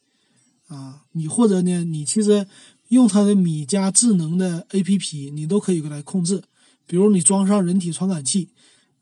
[0.68, 2.48] 啊，你或者呢，你其实
[2.90, 6.44] 用它的米家智能的 APP，你都可以来控制。
[6.88, 8.50] 比如你装上人体传感器，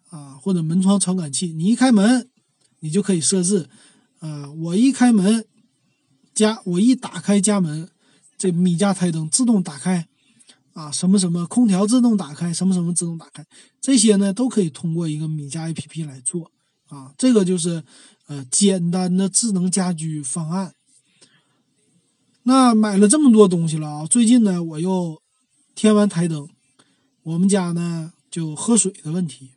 [0.10, 2.30] 啊，或者门窗传感器，你一开门，
[2.80, 3.70] 你就可以设置，
[4.20, 5.46] 啊，我一开门，
[6.34, 7.90] 家我一打开家门，
[8.38, 10.08] 这米家台灯自动打开，
[10.74, 13.46] 啊，什么什么空调自动打开，什么什么自动打开，
[13.80, 16.52] 这些呢都可以通过一个米家 APP 来做，
[16.90, 17.84] 啊，这个就是
[18.28, 20.74] 呃简单的智能家居方案。
[22.44, 25.22] 那买了这么多东西了啊，最近呢我又
[25.76, 26.50] 添完台灯。
[27.24, 29.52] 我们家呢，就喝水的问题，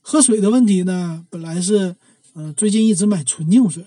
[0.00, 1.94] 喝水的问题呢，本来是，
[2.34, 3.86] 嗯，最近一直买纯净水，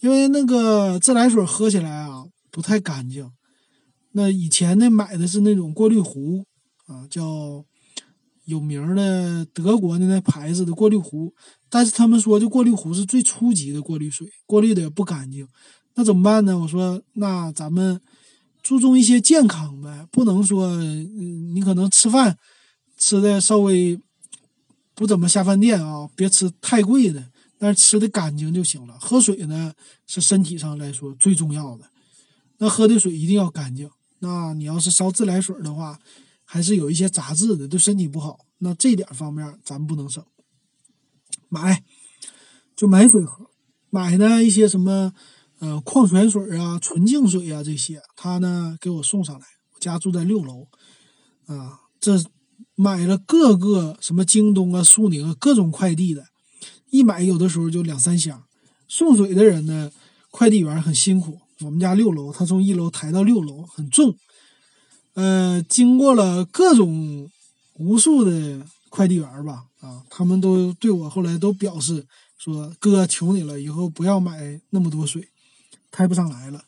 [0.00, 3.30] 因为那个自来水喝起来啊不太干净。
[4.12, 6.44] 那以前呢买的是那种过滤壶
[6.86, 7.64] 啊，叫
[8.44, 11.34] 有名的德国的那牌子的过滤壶，
[11.68, 15.46] 但是他们说这过滤壶是最初级的过滤水，过滤的也不干净。
[15.94, 16.58] 那怎么办呢？
[16.58, 18.00] 我说那咱们。
[18.60, 22.36] 注重一些健康呗，不能说，嗯，你可能吃饭
[22.98, 23.98] 吃的稍微
[24.94, 28.98] 不怎么下饭店啊，别吃太贵的，但是吃的干净就行了。
[29.00, 29.72] 喝水呢
[30.06, 31.86] 是身体上来说最重要的，
[32.58, 33.88] 那喝的水一定要干净。
[34.20, 35.98] 那你要是烧自来水的话，
[36.44, 38.46] 还是有一些杂质的，对身体不好。
[38.58, 40.24] 那这点方面咱不能省，
[41.48, 41.84] 买
[42.74, 43.50] 就买水喝，
[43.90, 45.12] 买呢一些什么。
[45.60, 49.44] 呃，矿泉水啊，纯净水啊，这些他呢给我送上来。
[49.74, 50.68] 我家住在六楼，
[51.46, 52.24] 啊，这
[52.76, 56.26] 买了各个什么京东啊、苏宁啊各种快递的，
[56.90, 58.44] 一买有的时候就两三箱。
[58.86, 59.90] 送水的人呢，
[60.30, 61.40] 快递员很辛苦。
[61.60, 64.16] 我们家六楼，他从一楼抬到六楼，很重。
[65.14, 67.28] 呃，经过了各种
[67.74, 72.06] 无数的快递员吧，啊，他们都对我后来都表示
[72.38, 75.28] 说：“哥，求你了，以后不要买那么多水。”
[75.90, 76.64] 抬不上来了，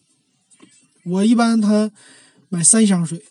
[1.04, 1.92] 我一般他
[2.48, 3.22] 买三箱水，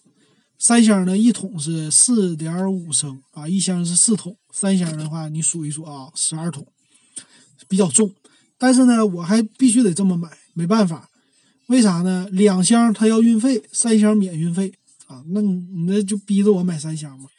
[0.60, 6.68] 三箱呢一桶是四点五升啊，一箱是四桶，三箱的话你数一数啊，十二桶，
[7.68, 8.14] 比较重。
[8.60, 11.10] 但是呢，我还必须得这么买，没办法，
[11.70, 12.28] 为啥呢？
[12.32, 14.74] 两箱他要运费，三箱免运费
[15.06, 17.30] 啊，那你那就逼着我买三箱嘛。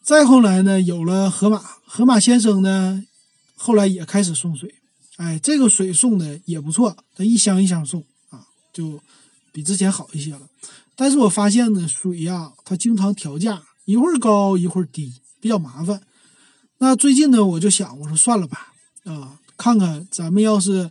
[0.00, 3.04] 再后来呢，有了盒马，盒马先生呢，
[3.56, 4.76] 后来也开始送水。
[5.16, 9.00] 哎，这个水送的也不错，他一箱一箱送啊，就
[9.52, 10.42] 比之前好一些了。
[10.94, 16.00] 但是我发现呢，水呀，它经常调价，一会儿高一会儿低，比较麻烦。
[16.78, 18.72] 那最近呢，我就想，我说算了吧，
[19.04, 20.90] 啊，看看咱们要是，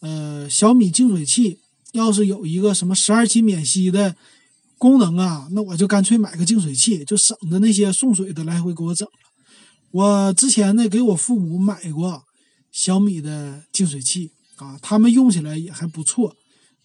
[0.00, 1.58] 呃，小米净水器
[1.92, 4.16] 要是有一个什么十二期免息的
[4.78, 9.12] 功能啊，那我就干脆买个净水器，就省得那些送水的来回给我整了。
[9.90, 12.24] 我之前呢，给我父母买过
[12.72, 16.34] 小米的净水器啊，他们用起来也还不错，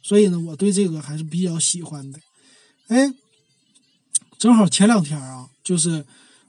[0.01, 2.19] 所以呢，我对这个还是比较喜欢的。
[2.87, 3.13] 哎，
[4.37, 6.05] 正好前两天啊，就是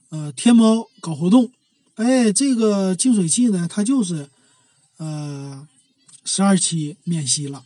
[0.08, 1.52] 呃，天猫搞活动。
[1.94, 4.28] 哎，这个净水器呢，它就是，
[4.98, 5.66] 呃，
[6.26, 7.62] 十二期免息了，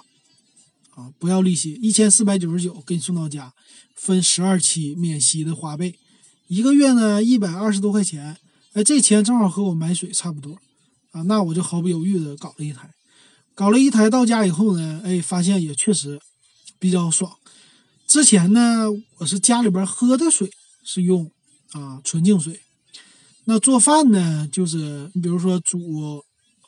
[0.90, 3.55] 啊，不要利息，一千四百九十九给你送到家，
[3.96, 5.94] 分十二期免息的花呗，
[6.46, 8.37] 一个月呢一百二十多块钱，
[8.75, 10.59] 哎，这钱正好和我买水差不多，
[11.12, 12.92] 啊，那我就毫不犹豫的搞了一台，
[13.55, 16.20] 搞了一台到家以后呢，哎，发现也确实
[16.79, 17.33] 比较爽。
[18.07, 18.87] 之前呢，
[19.18, 20.51] 我是家里边喝的水
[20.85, 21.31] 是用
[21.73, 22.61] 啊纯净水。
[23.44, 26.23] 那做饭呢，就是你比如说煮，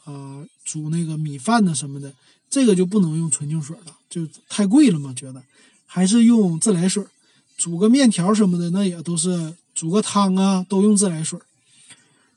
[0.05, 2.13] 呃，煮那个米饭的什么的，
[2.51, 5.13] 这个就不能用纯净水了，就太贵了嘛。
[5.15, 5.43] 觉得
[5.87, 7.05] 还是用自来水，
[7.57, 11.39] 煮个面条什么的，那也都是煮个汤啊，都用自来水。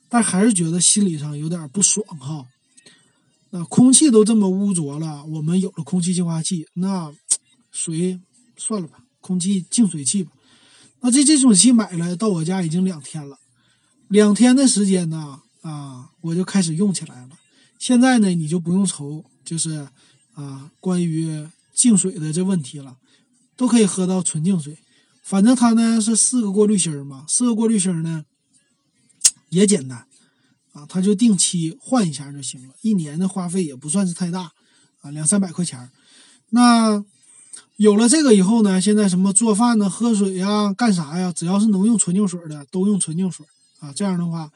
[0.08, 2.46] 但还是觉得心理上有点不爽哈。
[3.50, 7.12] 那空气都这么污浊了，我们有了空气净化器，那
[7.72, 8.20] 水
[8.56, 10.30] 算了吧，空气净水器吧。
[11.00, 13.38] 那这净水器买了到我家已经两天了。
[14.08, 17.30] 两天的时间呢，啊，我就开始用起来了。
[17.78, 19.88] 现在呢，你就不用愁，就是
[20.34, 22.96] 啊，关于净水的这问题了，
[23.56, 24.78] 都可以喝到纯净水。
[25.22, 28.24] 反正它呢是四个过滤芯儿嘛，四个过滤芯儿呢
[29.48, 30.06] 也简单
[30.72, 32.74] 啊，它就定期换一下就行了。
[32.82, 34.52] 一年的花费也不算是太大
[35.00, 35.90] 啊，两三百块钱。
[36.50, 37.04] 那
[37.76, 43.44] 有了这个以后呢，现在什么做饭呢、喝水呀、干啥呀，只要是能用纯净水的，都用纯净水。
[43.80, 44.50] 啊，这样的话，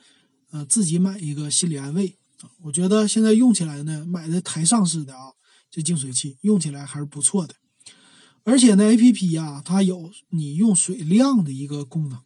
[0.51, 2.17] 呃，自己买一个心理安慰。
[2.63, 5.33] 我觉得现在用起来呢，买的台上式的啊，
[5.71, 7.55] 这净水器用起来还是不错的。
[8.45, 12.19] 而且呢，A P P 呀，它有你用水量的一个功能。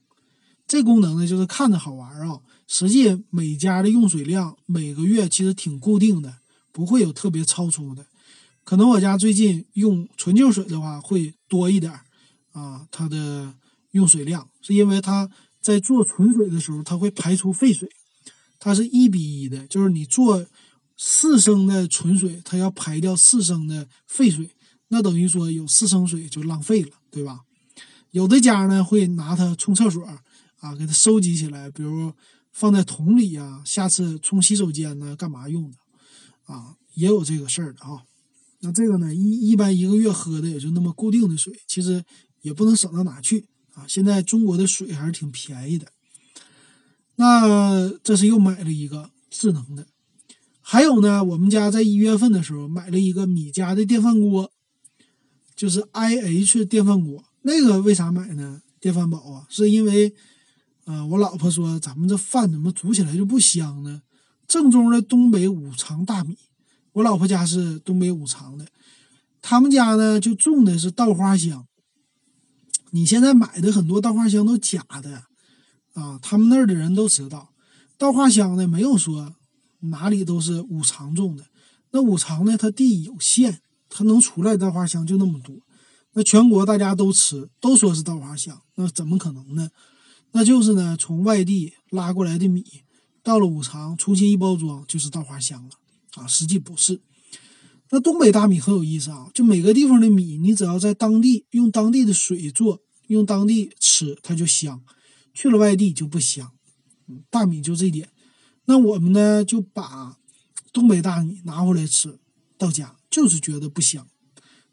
[0.66, 6.38] 这功能呢，就是看着好玩啊，实际每家的用水量每个月其实挺固定的，
[6.72, 8.07] 不会有特别超出的。
[8.64, 11.92] 可能我家最近用纯净水的话会多一点
[12.53, 13.55] 啊，它的
[13.90, 15.31] 用水量是因为它。
[15.64, 17.88] 在做纯水的时候，它会排出废水，
[18.64, 20.46] 它是一比一的，就是你做
[20.96, 24.48] 四升的纯水，它要排掉四升的废水，
[24.88, 27.40] 那等于说有四升水就浪费了，对吧？
[28.12, 30.03] 有的家呢会拿它冲厕所
[30.61, 32.14] 啊，给它收集起来，比如
[32.53, 35.77] 放在桶里呀，下次冲洗手间呢干嘛用的
[36.44, 36.77] 啊？
[36.94, 38.05] 也有这个事儿的啊。
[38.61, 42.03] 那这个呢，一一般一个月喝的也就那么固定的水，其实
[42.40, 43.44] 也不能省到哪去。
[43.74, 45.88] 啊，现在中国的水还是挺便宜的。
[47.16, 49.87] 那这是又买了一个智能的，
[50.61, 54.50] 还有呢，我们家在一月份的时候买了一个米家的电饭锅，
[55.55, 57.24] 就是 IH 电饭锅。
[57.42, 58.62] 那个为啥买呢？
[58.81, 60.14] 电饭煲啊，是因为，
[60.85, 64.03] 呃，我老婆说咱们这饭怎么煮起来就不香呢？
[64.46, 66.37] 正宗的东北五常大米，
[66.92, 68.66] 我老婆家是东北五常的，
[69.40, 71.66] 他们家呢就种的是稻花香。
[72.90, 75.24] 你现在买的很多稻花香都假的，
[75.94, 77.50] 啊，他们那儿的人都知道，
[77.96, 79.35] 稻花香呢没有说
[79.80, 81.46] 哪里都是五常种的，
[81.90, 85.57] 那五常呢它地有限，它能出来稻花香就那么多，
[86.12, 89.70] 那全国大家都吃，都说是稻花香，那怎么可能呢？
[90.33, 92.64] 那就是呢从外地拉过来的米，
[93.22, 95.70] 到了五常重新一包装就是稻花香了，
[96.14, 97.00] 啊，实际不是。
[97.90, 104.80] 那东北大米很有意思啊，就每个地方的米，你只要在当地用当地的水做，用当地吃，它就香；
[105.35, 106.53] 去了外地就不香。
[107.29, 108.09] 大米就这点。
[108.64, 110.16] 那我们呢，就把
[110.72, 112.18] 东北大米拿回来吃，
[112.57, 114.07] 到家就是觉得不香。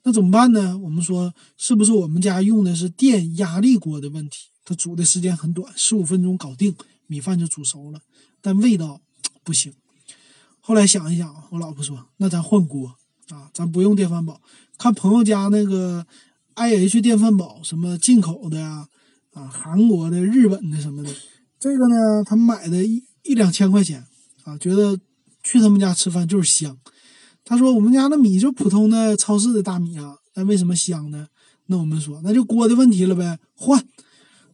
[0.04, 0.78] 那怎么办呢？
[0.78, 4.48] 我们说是不是我们家用的是电压力锅的问题？
[4.64, 6.74] 它煮的时间很短，十五分钟搞定，
[7.08, 8.02] 米饭就煮熟了，
[8.40, 9.02] 但味道
[9.44, 9.74] 不行。
[10.62, 12.96] 后来想一想，我老婆说：“那咱换锅。”
[13.30, 14.42] 啊，咱不用电饭煲，
[14.78, 16.06] 看朋友家那个
[16.56, 18.90] I H 电饭煲，什么进口的呀，
[19.34, 21.10] 啊韩国的、日本的什么的，
[21.60, 24.06] 这个呢，他买的一一两千块钱，
[24.44, 25.00] 啊，觉得
[25.44, 26.78] 去他们家吃饭就是香。
[27.44, 31.28] 他说我们家的米就普通的超市的大米啊，那为什么香呢？
[31.68, 33.86] 那我们说那就锅的问题了呗，换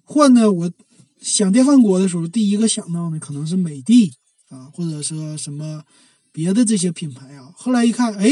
[0.04, 0.52] 换呢？
[0.52, 0.72] 我
[1.20, 4.14] 想电饭锅的时候，第一个想到的可能是美的
[4.50, 5.84] 啊，或者说什么。
[6.30, 7.52] 别的这些品牌啊。
[7.56, 8.30] 后来一看，哎，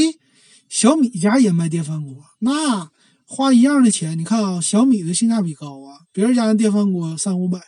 [0.69, 2.91] 小米家也卖电饭锅，那
[3.25, 7.59] 花一样的钱，你看啊，小米的性价比高啊，别人家的电饭锅三五百，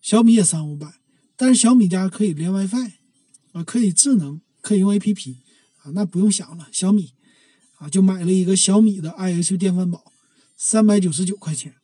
[0.00, 1.00] 小米也三五百，
[1.36, 2.92] 但是小米家可以连 WiFi，
[3.52, 5.36] 啊，可以智能，可以用 APP，
[5.78, 7.14] 啊，那不用想了，小米，
[7.76, 10.04] 啊，就买了一个小米的 IH 电饭煲，
[10.54, 11.76] 三百九十九块钱。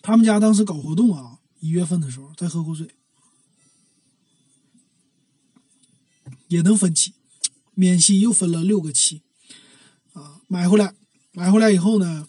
[0.00, 2.88] 他们家当时搞活动啊，一月份的时候，再喝口水，
[6.48, 7.12] 也能分期，
[7.74, 9.22] 免息又分了六个期，
[10.12, 10.94] 啊，买回来，
[11.38, 12.26] 买回来以后呢，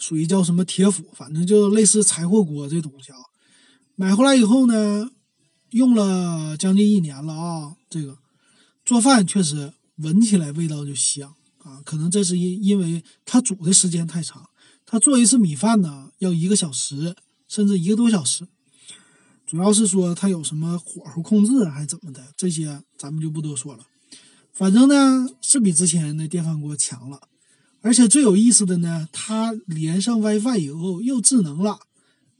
[0.00, 3.18] 属于叫什么铁釜，反正就类似柴火锅这东西啊。
[3.94, 5.08] 买回来以后呢，
[5.70, 8.18] 用了将近一年了啊，这个
[8.84, 14.50] 做饭确实闻起来味道就香啊，可能这是因因为它煮的时间太长。
[14.84, 17.14] 它做一次米饭呢，要一个小时，
[17.46, 18.48] 甚至一个多小时。
[19.46, 23.86] 主要是说它有什么火候控制还是怎么的，这些咱们就不多说了。
[24.52, 27.20] 反正呢是比之前的电饭锅强了，
[27.82, 31.78] 而且最有意思的呢，它连上 WiFi 以后又智能了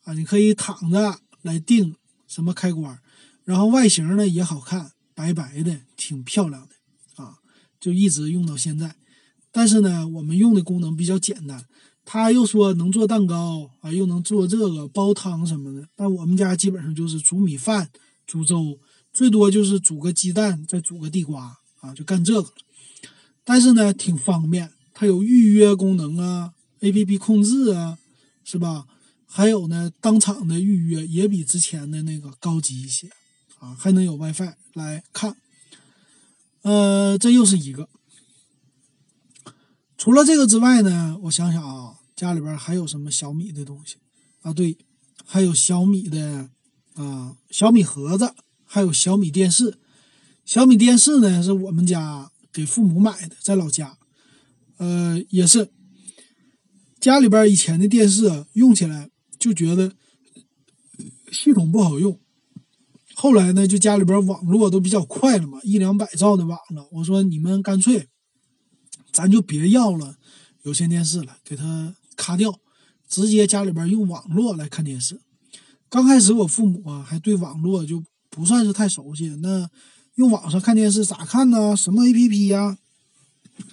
[0.05, 0.13] 啊！
[0.13, 2.99] 你可以躺着来定什么开关，
[3.45, 7.39] 然后外形呢也好看，白白的，挺漂亮的啊，
[7.81, 8.97] 就一直用到现在。
[9.51, 11.65] 但是呢，我们用的功能比较简单。
[12.05, 15.89] 他又说能做蛋糕啊，又能做这个煲汤什么的。
[15.95, 17.89] 但我们家基本上就是煮米饭、
[18.27, 18.79] 煮粥，
[19.13, 22.53] 最多就是煮个鸡蛋，再煮个地瓜啊，就干这个。
[23.45, 27.97] 但是呢，挺方便，它有预约功能啊，APP 控制啊，
[28.45, 28.87] 是吧？
[29.25, 33.09] 还有呢，当场的预约也比之前的那个高级一些
[33.61, 35.39] 啊，还能有 WiFi 来看。
[36.61, 37.89] 呃，这又是一个。
[39.97, 41.95] 除了这个之外呢，我想想啊。
[42.15, 43.97] 家里边还有什么小米的东西
[44.43, 44.53] 啊？
[44.53, 44.77] 对，
[45.25, 46.51] 还有小米的
[46.93, 48.35] 啊，小米盒子，
[48.67, 49.79] 还有小米电视。
[50.45, 53.97] 小米电视呢，是我们家给父母买的，在老家。
[54.81, 55.71] 呃，也是
[56.99, 59.93] 家里边以前的电视用起来就觉得
[61.31, 62.19] 系统不好用。
[63.15, 66.89] 后来呢，就家里边网络都比较快了嘛，一两百兆的网了。
[66.93, 68.09] 我说你们干脆，
[69.13, 70.17] 咱就别要了
[70.63, 71.95] 有线电视了，给它。
[72.17, 72.61] 卡掉，
[73.09, 75.21] 直接家里边用网络来看电视。
[75.89, 79.69] 刚开始我父母啊还对网络就不算是太熟悉，那
[80.17, 81.75] 用网上看电视咋看呢？
[81.75, 82.79] 什么 APP 呀？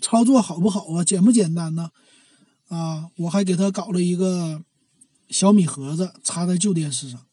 [0.02, 1.04] 操作好不好啊？
[1.04, 1.92] 简不简单呢？
[2.70, 4.64] 啊，我还给他搞了一个
[5.30, 7.26] 小米盒子插在旧电视上。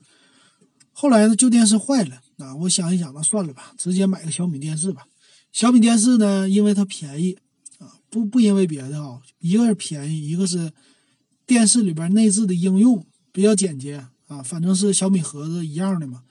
[0.93, 5.07] 后来呢，旧电视坏了啊，我想一想，那算了吧，直接买个小米电视吧。
[5.53, 7.37] 小米电视呢，因为它便宜
[7.79, 10.73] 啊，不不因为别的啊，一个是便宜，一个是。
[11.47, 16.23] 电视里边内置的应用比较简洁啊，反正是小米盒子一样的嘛，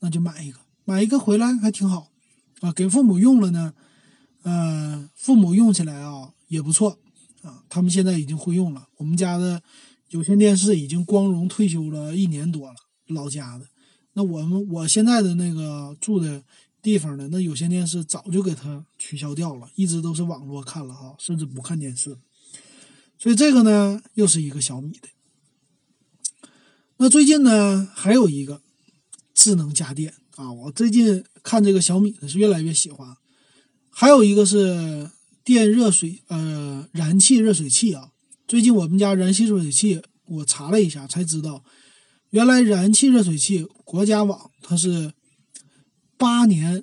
[0.00, 2.08] 那就买一个，买一个回来还挺好
[2.62, 2.72] 啊。
[2.72, 3.74] 给父母用了呢，
[4.44, 6.98] 呃，父母用起来啊也不错
[7.42, 8.88] 啊，他们现在已经会用了。
[8.98, 9.62] 我们家的
[10.10, 12.76] 有线电视已经光荣退休了一年多了，
[13.06, 13.66] 老家的。
[14.12, 16.44] 那我们我现在的那个住的
[16.82, 22.18] 地方呢，那有线电视早就给它取消掉了，一直都是网络看了啊，甚至不看电视。
[23.18, 25.08] 所以这个呢，又是一个小米的。
[26.98, 28.60] 那最近呢，还有一个
[29.32, 33.16] 智能家电啊，我最近看这个小米的是越来越喜欢。
[33.96, 35.08] 还有一个是
[35.44, 38.10] 电热水呃燃气热水器啊，
[38.48, 41.62] 最近我们家燃气热水器我查了一下才知道，
[42.30, 45.12] 原来燃气热水器国家网它是
[46.18, 46.82] 八年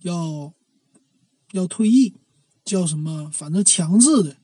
[0.00, 0.54] 要
[1.52, 2.14] 要退役，
[2.64, 3.30] 叫什么？
[3.30, 4.38] 反正强制的。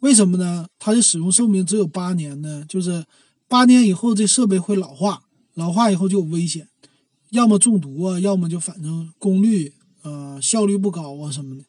[0.00, 0.66] 为什么呢？
[0.78, 2.66] 它的使用寿命只有八年呢？
[2.68, 3.06] 就是
[3.48, 5.22] 八年以后这设备会老化，
[5.54, 6.68] 老化以后就有危险，
[7.30, 9.72] 要么中毒啊，要么就反正功率
[10.06, 11.64] 呃效率不高啊什么的，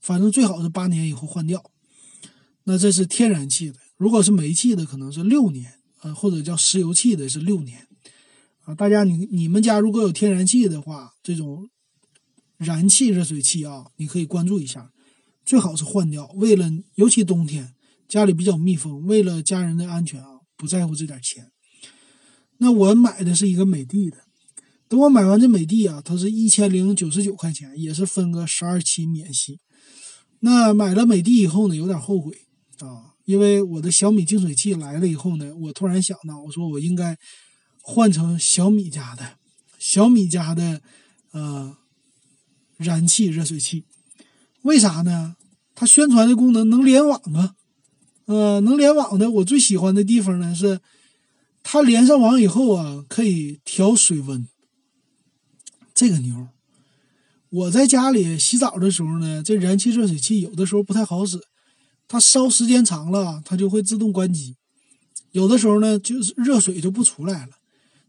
[0.00, 1.62] 反正最好是八年以后换掉。
[2.64, 7.86] 那这是天然气的，如果是煤气的，可能是六年啊，或者叫石油气的是六年
[8.64, 8.74] 啊。
[8.74, 11.68] 大家你你们家如果有天然气的话，这种
[12.56, 14.90] 燃气热水器啊，你可以关注一下。
[15.44, 17.74] 最好是换掉，为了尤其冬天
[18.08, 21.50] 家里比较密封，为了家人的安全啊，不在乎这点钱。
[22.58, 24.18] 那我买的是一个美的的，
[24.92, 29.58] 等我买完这美的啊，它是一千零九十九块钱，也是分个十二期免息。
[30.40, 32.36] 那买了美的以后呢，有点后悔
[32.80, 37.16] 啊，因为我的小米净水器来了以后呢，我突然想到，我说我应该
[37.80, 39.38] 换成小米家的，
[39.78, 40.82] 小米家的
[41.30, 41.74] 呃
[42.76, 43.86] 燃气热水器。
[44.60, 45.36] 为啥呢？
[45.74, 47.54] 它宣传的功能能联网啊，
[48.26, 49.30] 呃，能联网的。
[49.30, 50.80] 我最喜欢的地方呢是，
[51.62, 54.46] 它连上网以后啊，可以调水温。
[56.02, 56.48] 这个牛，
[57.48, 61.38] 我在家里洗澡的时候呢，这燃气热水器有的时候不太好使，
[62.08, 64.56] 它烧时间长了，它就会自动关机。
[65.30, 67.52] 有的时候呢，就是热水就不出来了，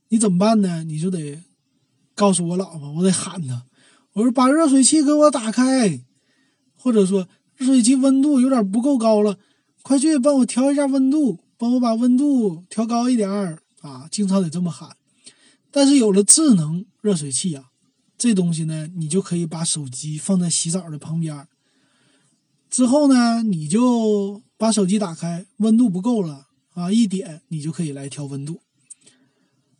[0.07, 0.83] 你怎么办呢？
[0.83, 1.43] 你就得
[2.15, 3.67] 告诉我老婆，我得喊她，
[4.13, 6.01] 我说把热水器给我打开，
[6.75, 9.37] 或者说热水器温度有点不够高了，
[9.83, 14.07] 快去帮我调一下温度，帮我把温度调高一点儿啊！
[14.09, 14.97] 经常得这么喊。
[15.69, 17.65] 但是有了智能热水器啊。
[18.23, 21.45] 这东西呢，你就可以把手机放在洗澡的旁边，
[22.69, 28.61] 之后呢，你就把手机打开，温度不够了啊，一点你就可以来调温度。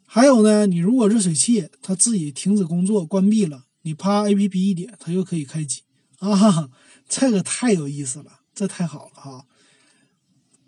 [0.03, 5.83] 还有呢，你如果热水器它自己停止工作关闭了，你啪 A P P 一点，它又可以开机
[6.19, 6.69] 啊，
[7.07, 9.45] 这个太有意思了，这太好了哈，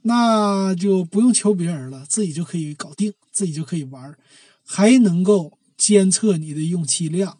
[0.04, 4.18] 那就不用求别人了，自己就可以搞定，自己就可以玩，
[4.64, 7.38] 还能够监测你的用气量。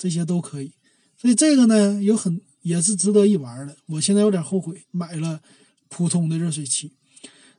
[0.00, 0.72] 这些都可以，
[1.14, 3.76] 所以这个呢，有很也是值得一玩的。
[3.84, 5.42] 我现在有点后悔买了
[5.90, 6.92] 普通的热水器。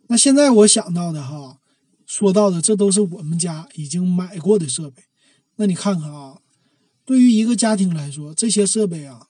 [0.08, 1.60] 那现在我想到的哈，
[2.08, 5.04] 说到的这都是我们家已经买过的设备。
[5.58, 6.42] 那你看看啊，
[7.06, 9.28] 对于一个家庭来说，这些设备啊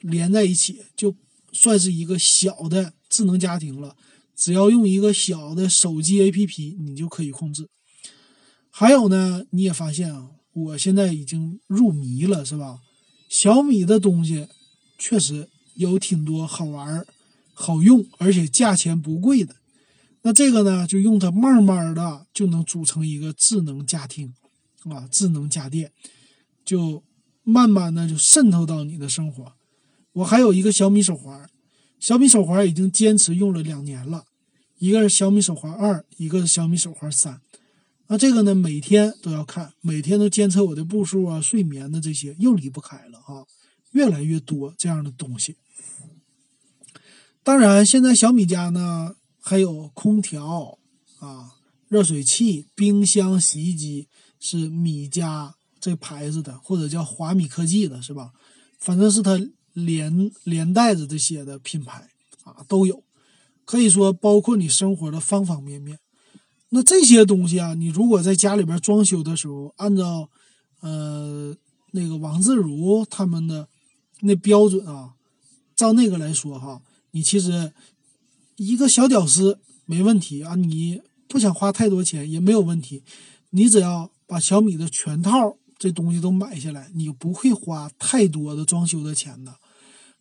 [0.00, 1.16] 连在一起，就
[1.50, 3.96] 算是一个小的智能家庭了。
[4.36, 7.66] 只要用一个小的手机 APP，你就可以控制。
[8.68, 10.32] 还有呢，你也发现啊。
[10.52, 12.80] 我现在已经入迷了，是吧？
[13.28, 14.48] 小米的东西
[14.98, 17.06] 确实有挺多好玩、
[17.54, 19.54] 好用，而且价钱不贵的。
[20.22, 24.34] 那这个呢，就用它慢慢的就能组成一个智能家庭，
[24.84, 25.92] 啊，智能家电，
[26.64, 27.02] 就
[27.44, 29.52] 慢慢的就渗透到你的生活。
[30.14, 31.48] 我还有一个小米手环，
[32.00, 34.24] 小米手环已经坚持用了两年了，
[34.78, 37.40] 一个是小米手环二，一个是小米手环三。
[38.12, 43.46] 那这个呢，每天都要看，每天都监测我的步数啊、睡眠的这些，又离不开了啊，
[43.92, 45.56] 越来越多这样的东西。
[47.44, 50.80] 当然，现在小米家呢还有空调
[51.20, 51.52] 啊、
[51.86, 54.08] 热水器、冰箱、洗衣机，
[54.40, 58.32] 是米家这牌子的，或者叫华米科技的，是吧？
[58.80, 59.40] 反正是它
[59.72, 62.08] 连连带着这些的品牌
[62.42, 63.04] 啊都有，
[63.64, 66.00] 可以说包括你生活的方方面面。
[66.70, 70.28] 那这些东西啊，你如果在家里边装修的时候，按照，
[70.80, 71.54] 呃，
[71.92, 73.68] 那个王自如他们的
[74.20, 75.14] 那标准啊，
[75.74, 77.72] 照那个来说哈，你其实
[78.56, 83.02] 一个小屌丝没问题啊，你不想花太多钱也没有问题，
[83.50, 89.56] 你只要把小米的全套这东西都买下来，你不会花太多的装修的钱的。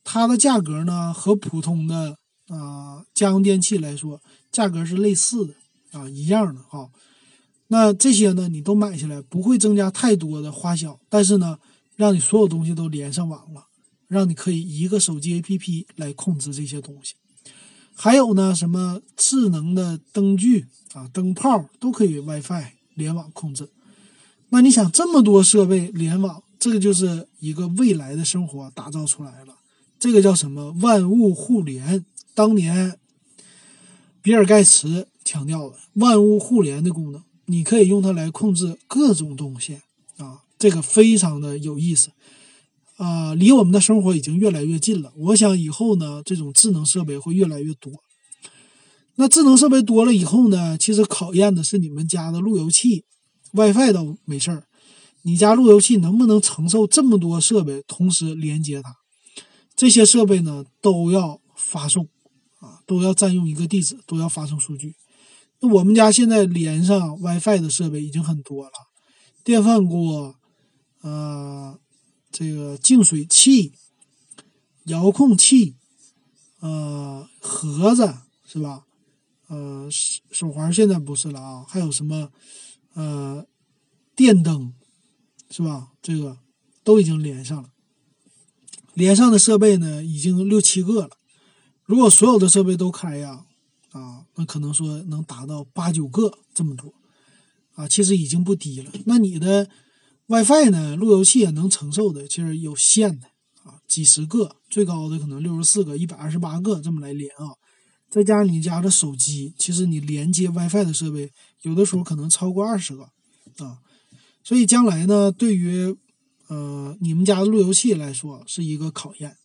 [0.03, 4.19] 它的价格呢，和普通的啊家用电器来说，
[4.51, 5.53] 价格是类似的。
[5.91, 6.89] 啊，一样的哈，
[7.67, 11.57] 那这些呢，你都买下来，不会增加太多的花销，但是呢，
[11.95, 13.65] 让你所有东西都连上网了，
[14.07, 17.15] 让你可以一个手机 APP 来控制这些东西。
[17.95, 23.69] 还有呢，什么智能的灯具啊、灯泡都可以 WiFi 联网控制。
[24.49, 29.55] 那你想，这么多设备联网，这个就是一个未来的生活打造出来了。
[29.99, 30.71] 这个叫什么？
[30.81, 32.05] 万物互联。
[32.33, 32.97] 当年
[34.21, 35.07] 比尔盖茨。
[35.29, 39.83] 强调了万物互联的功能，你可以用它来控制各种动线
[40.17, 42.09] 啊，这个非常的有意思
[42.97, 45.13] 啊，离我们的生活已经越来越近了。
[45.15, 47.93] 我想以后呢，这种智能设备会越来越多。
[49.17, 53.05] 那智能设备多了以后呢，其实考验的是你们家的路由器
[53.51, 54.63] ，WiFi 都没事儿，
[55.21, 58.95] 你家路由器能不能承受这么多设备同时连接它？
[59.75, 62.07] 这些设备呢都要发送
[62.61, 64.95] 啊，都要占用一个地址，都要发送数据。
[65.61, 68.71] 那我们家现在连上 WiFi 的设备已经很多了，
[69.43, 70.35] 电饭锅，
[71.01, 71.79] 呃，
[72.31, 73.73] 这个净水器、
[74.85, 75.75] 遥控器，
[76.61, 78.85] 呃，盒子是吧？
[79.47, 82.31] 呃，手手环现在不是了啊，还有什么？
[82.93, 83.45] 呃，
[84.15, 84.73] 电灯
[85.49, 85.89] 是吧？
[86.01, 86.37] 这个
[86.83, 87.69] 都已经连上了，
[88.93, 91.17] 连上的设备呢已经六七个了。
[91.83, 93.45] 如果所有的设备都开呀？
[93.91, 96.93] 啊那可能说能达到八九个这么多，
[97.75, 98.91] 啊，其实已经不低了。
[99.05, 99.69] 那你的
[100.27, 100.95] WiFi 呢？
[100.95, 103.25] 路由器也能承受的，其实有限的
[103.63, 107.57] 啊，几十个，最高的可能六十四个、一百二十八个这么来连啊。
[108.09, 111.31] 再加上你家的手机，其实你连接 WiFi 的设备，
[111.63, 113.03] 有的时候可能超过二十个
[113.57, 113.79] 啊。
[114.43, 115.95] 所以将来呢，对于
[116.47, 119.35] 呃你们家的路由器来说是一个考验。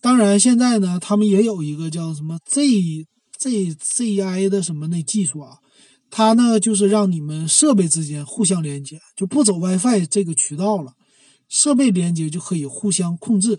[0.00, 3.06] 当然，现在呢，他们也有一个叫什么 Z。
[3.38, 5.58] Z Z I 的什么那技术啊？
[6.10, 10.94] 它呢就是让你们设备之间互相连接，就不走 WiFi 这个渠道了，
[11.48, 13.58] 设备连接就可以互相控制，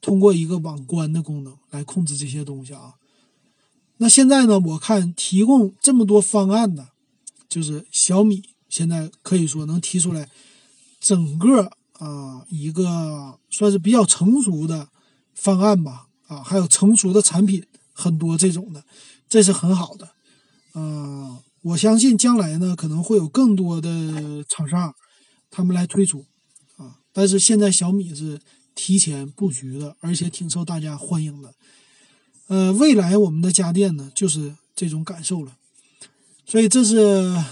[0.00, 2.94] 通过一个网关的功能来控制这些东西啊。
[3.98, 6.88] 那现在呢，我看提供这么多方案的，
[7.48, 10.28] 就是小米现在可以说能提出来
[10.98, 14.88] 整个啊一个算是比较成熟的
[15.34, 18.82] 方案吧啊，还有成熟的产品很多这种的，
[19.32, 20.10] 这是很好的，
[20.74, 21.38] 嗯。
[21.62, 24.92] 我相信将来呢，可能会有更多的厂商，
[25.48, 26.26] 他们来推出，
[26.76, 28.40] 啊，但是现在小米是
[28.74, 31.54] 提前布局的，而且挺受大家欢迎的。
[32.48, 35.56] 呃，未来我们的家电呢，就是这种感受了。
[36.44, 37.42] 所以这是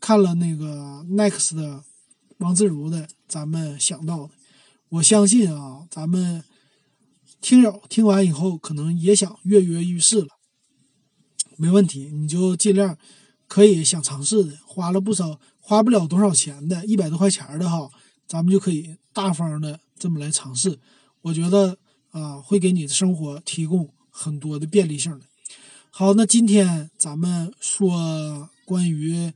[0.00, 1.84] 看了那个 Next 的
[2.38, 4.30] 王自如的，咱们想到的。
[4.88, 6.42] 我相信啊，咱们
[7.42, 10.37] 听友听完以后，可能也想跃跃欲试了。
[11.58, 12.96] 没问题，你就尽量。
[13.50, 17.90] 可以想尝试的，花了不少，花不了多少钱的，一百多块钱的哈，
[18.26, 20.78] 咱们就可以大方的这么来尝试。
[21.22, 21.78] 我觉得
[22.10, 25.24] 啊，会给你的生活提供很多的便利性的。
[25.88, 29.32] 好，那今天咱们说关于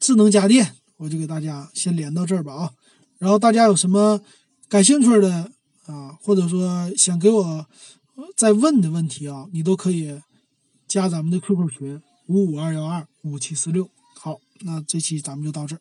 [0.00, 2.72] 智能家电，我就给大家先连到这儿吧啊。
[3.18, 4.20] 然后大家有什么
[4.68, 5.52] 感兴趣的
[5.86, 7.66] 啊，或者说想给我
[8.36, 10.20] 再问的问题啊，你都可以
[10.94, 12.00] 加咱们的 QQ 群。
[12.26, 15.80] 五五二幺二五七四六，好，那这期咱们就到这儿。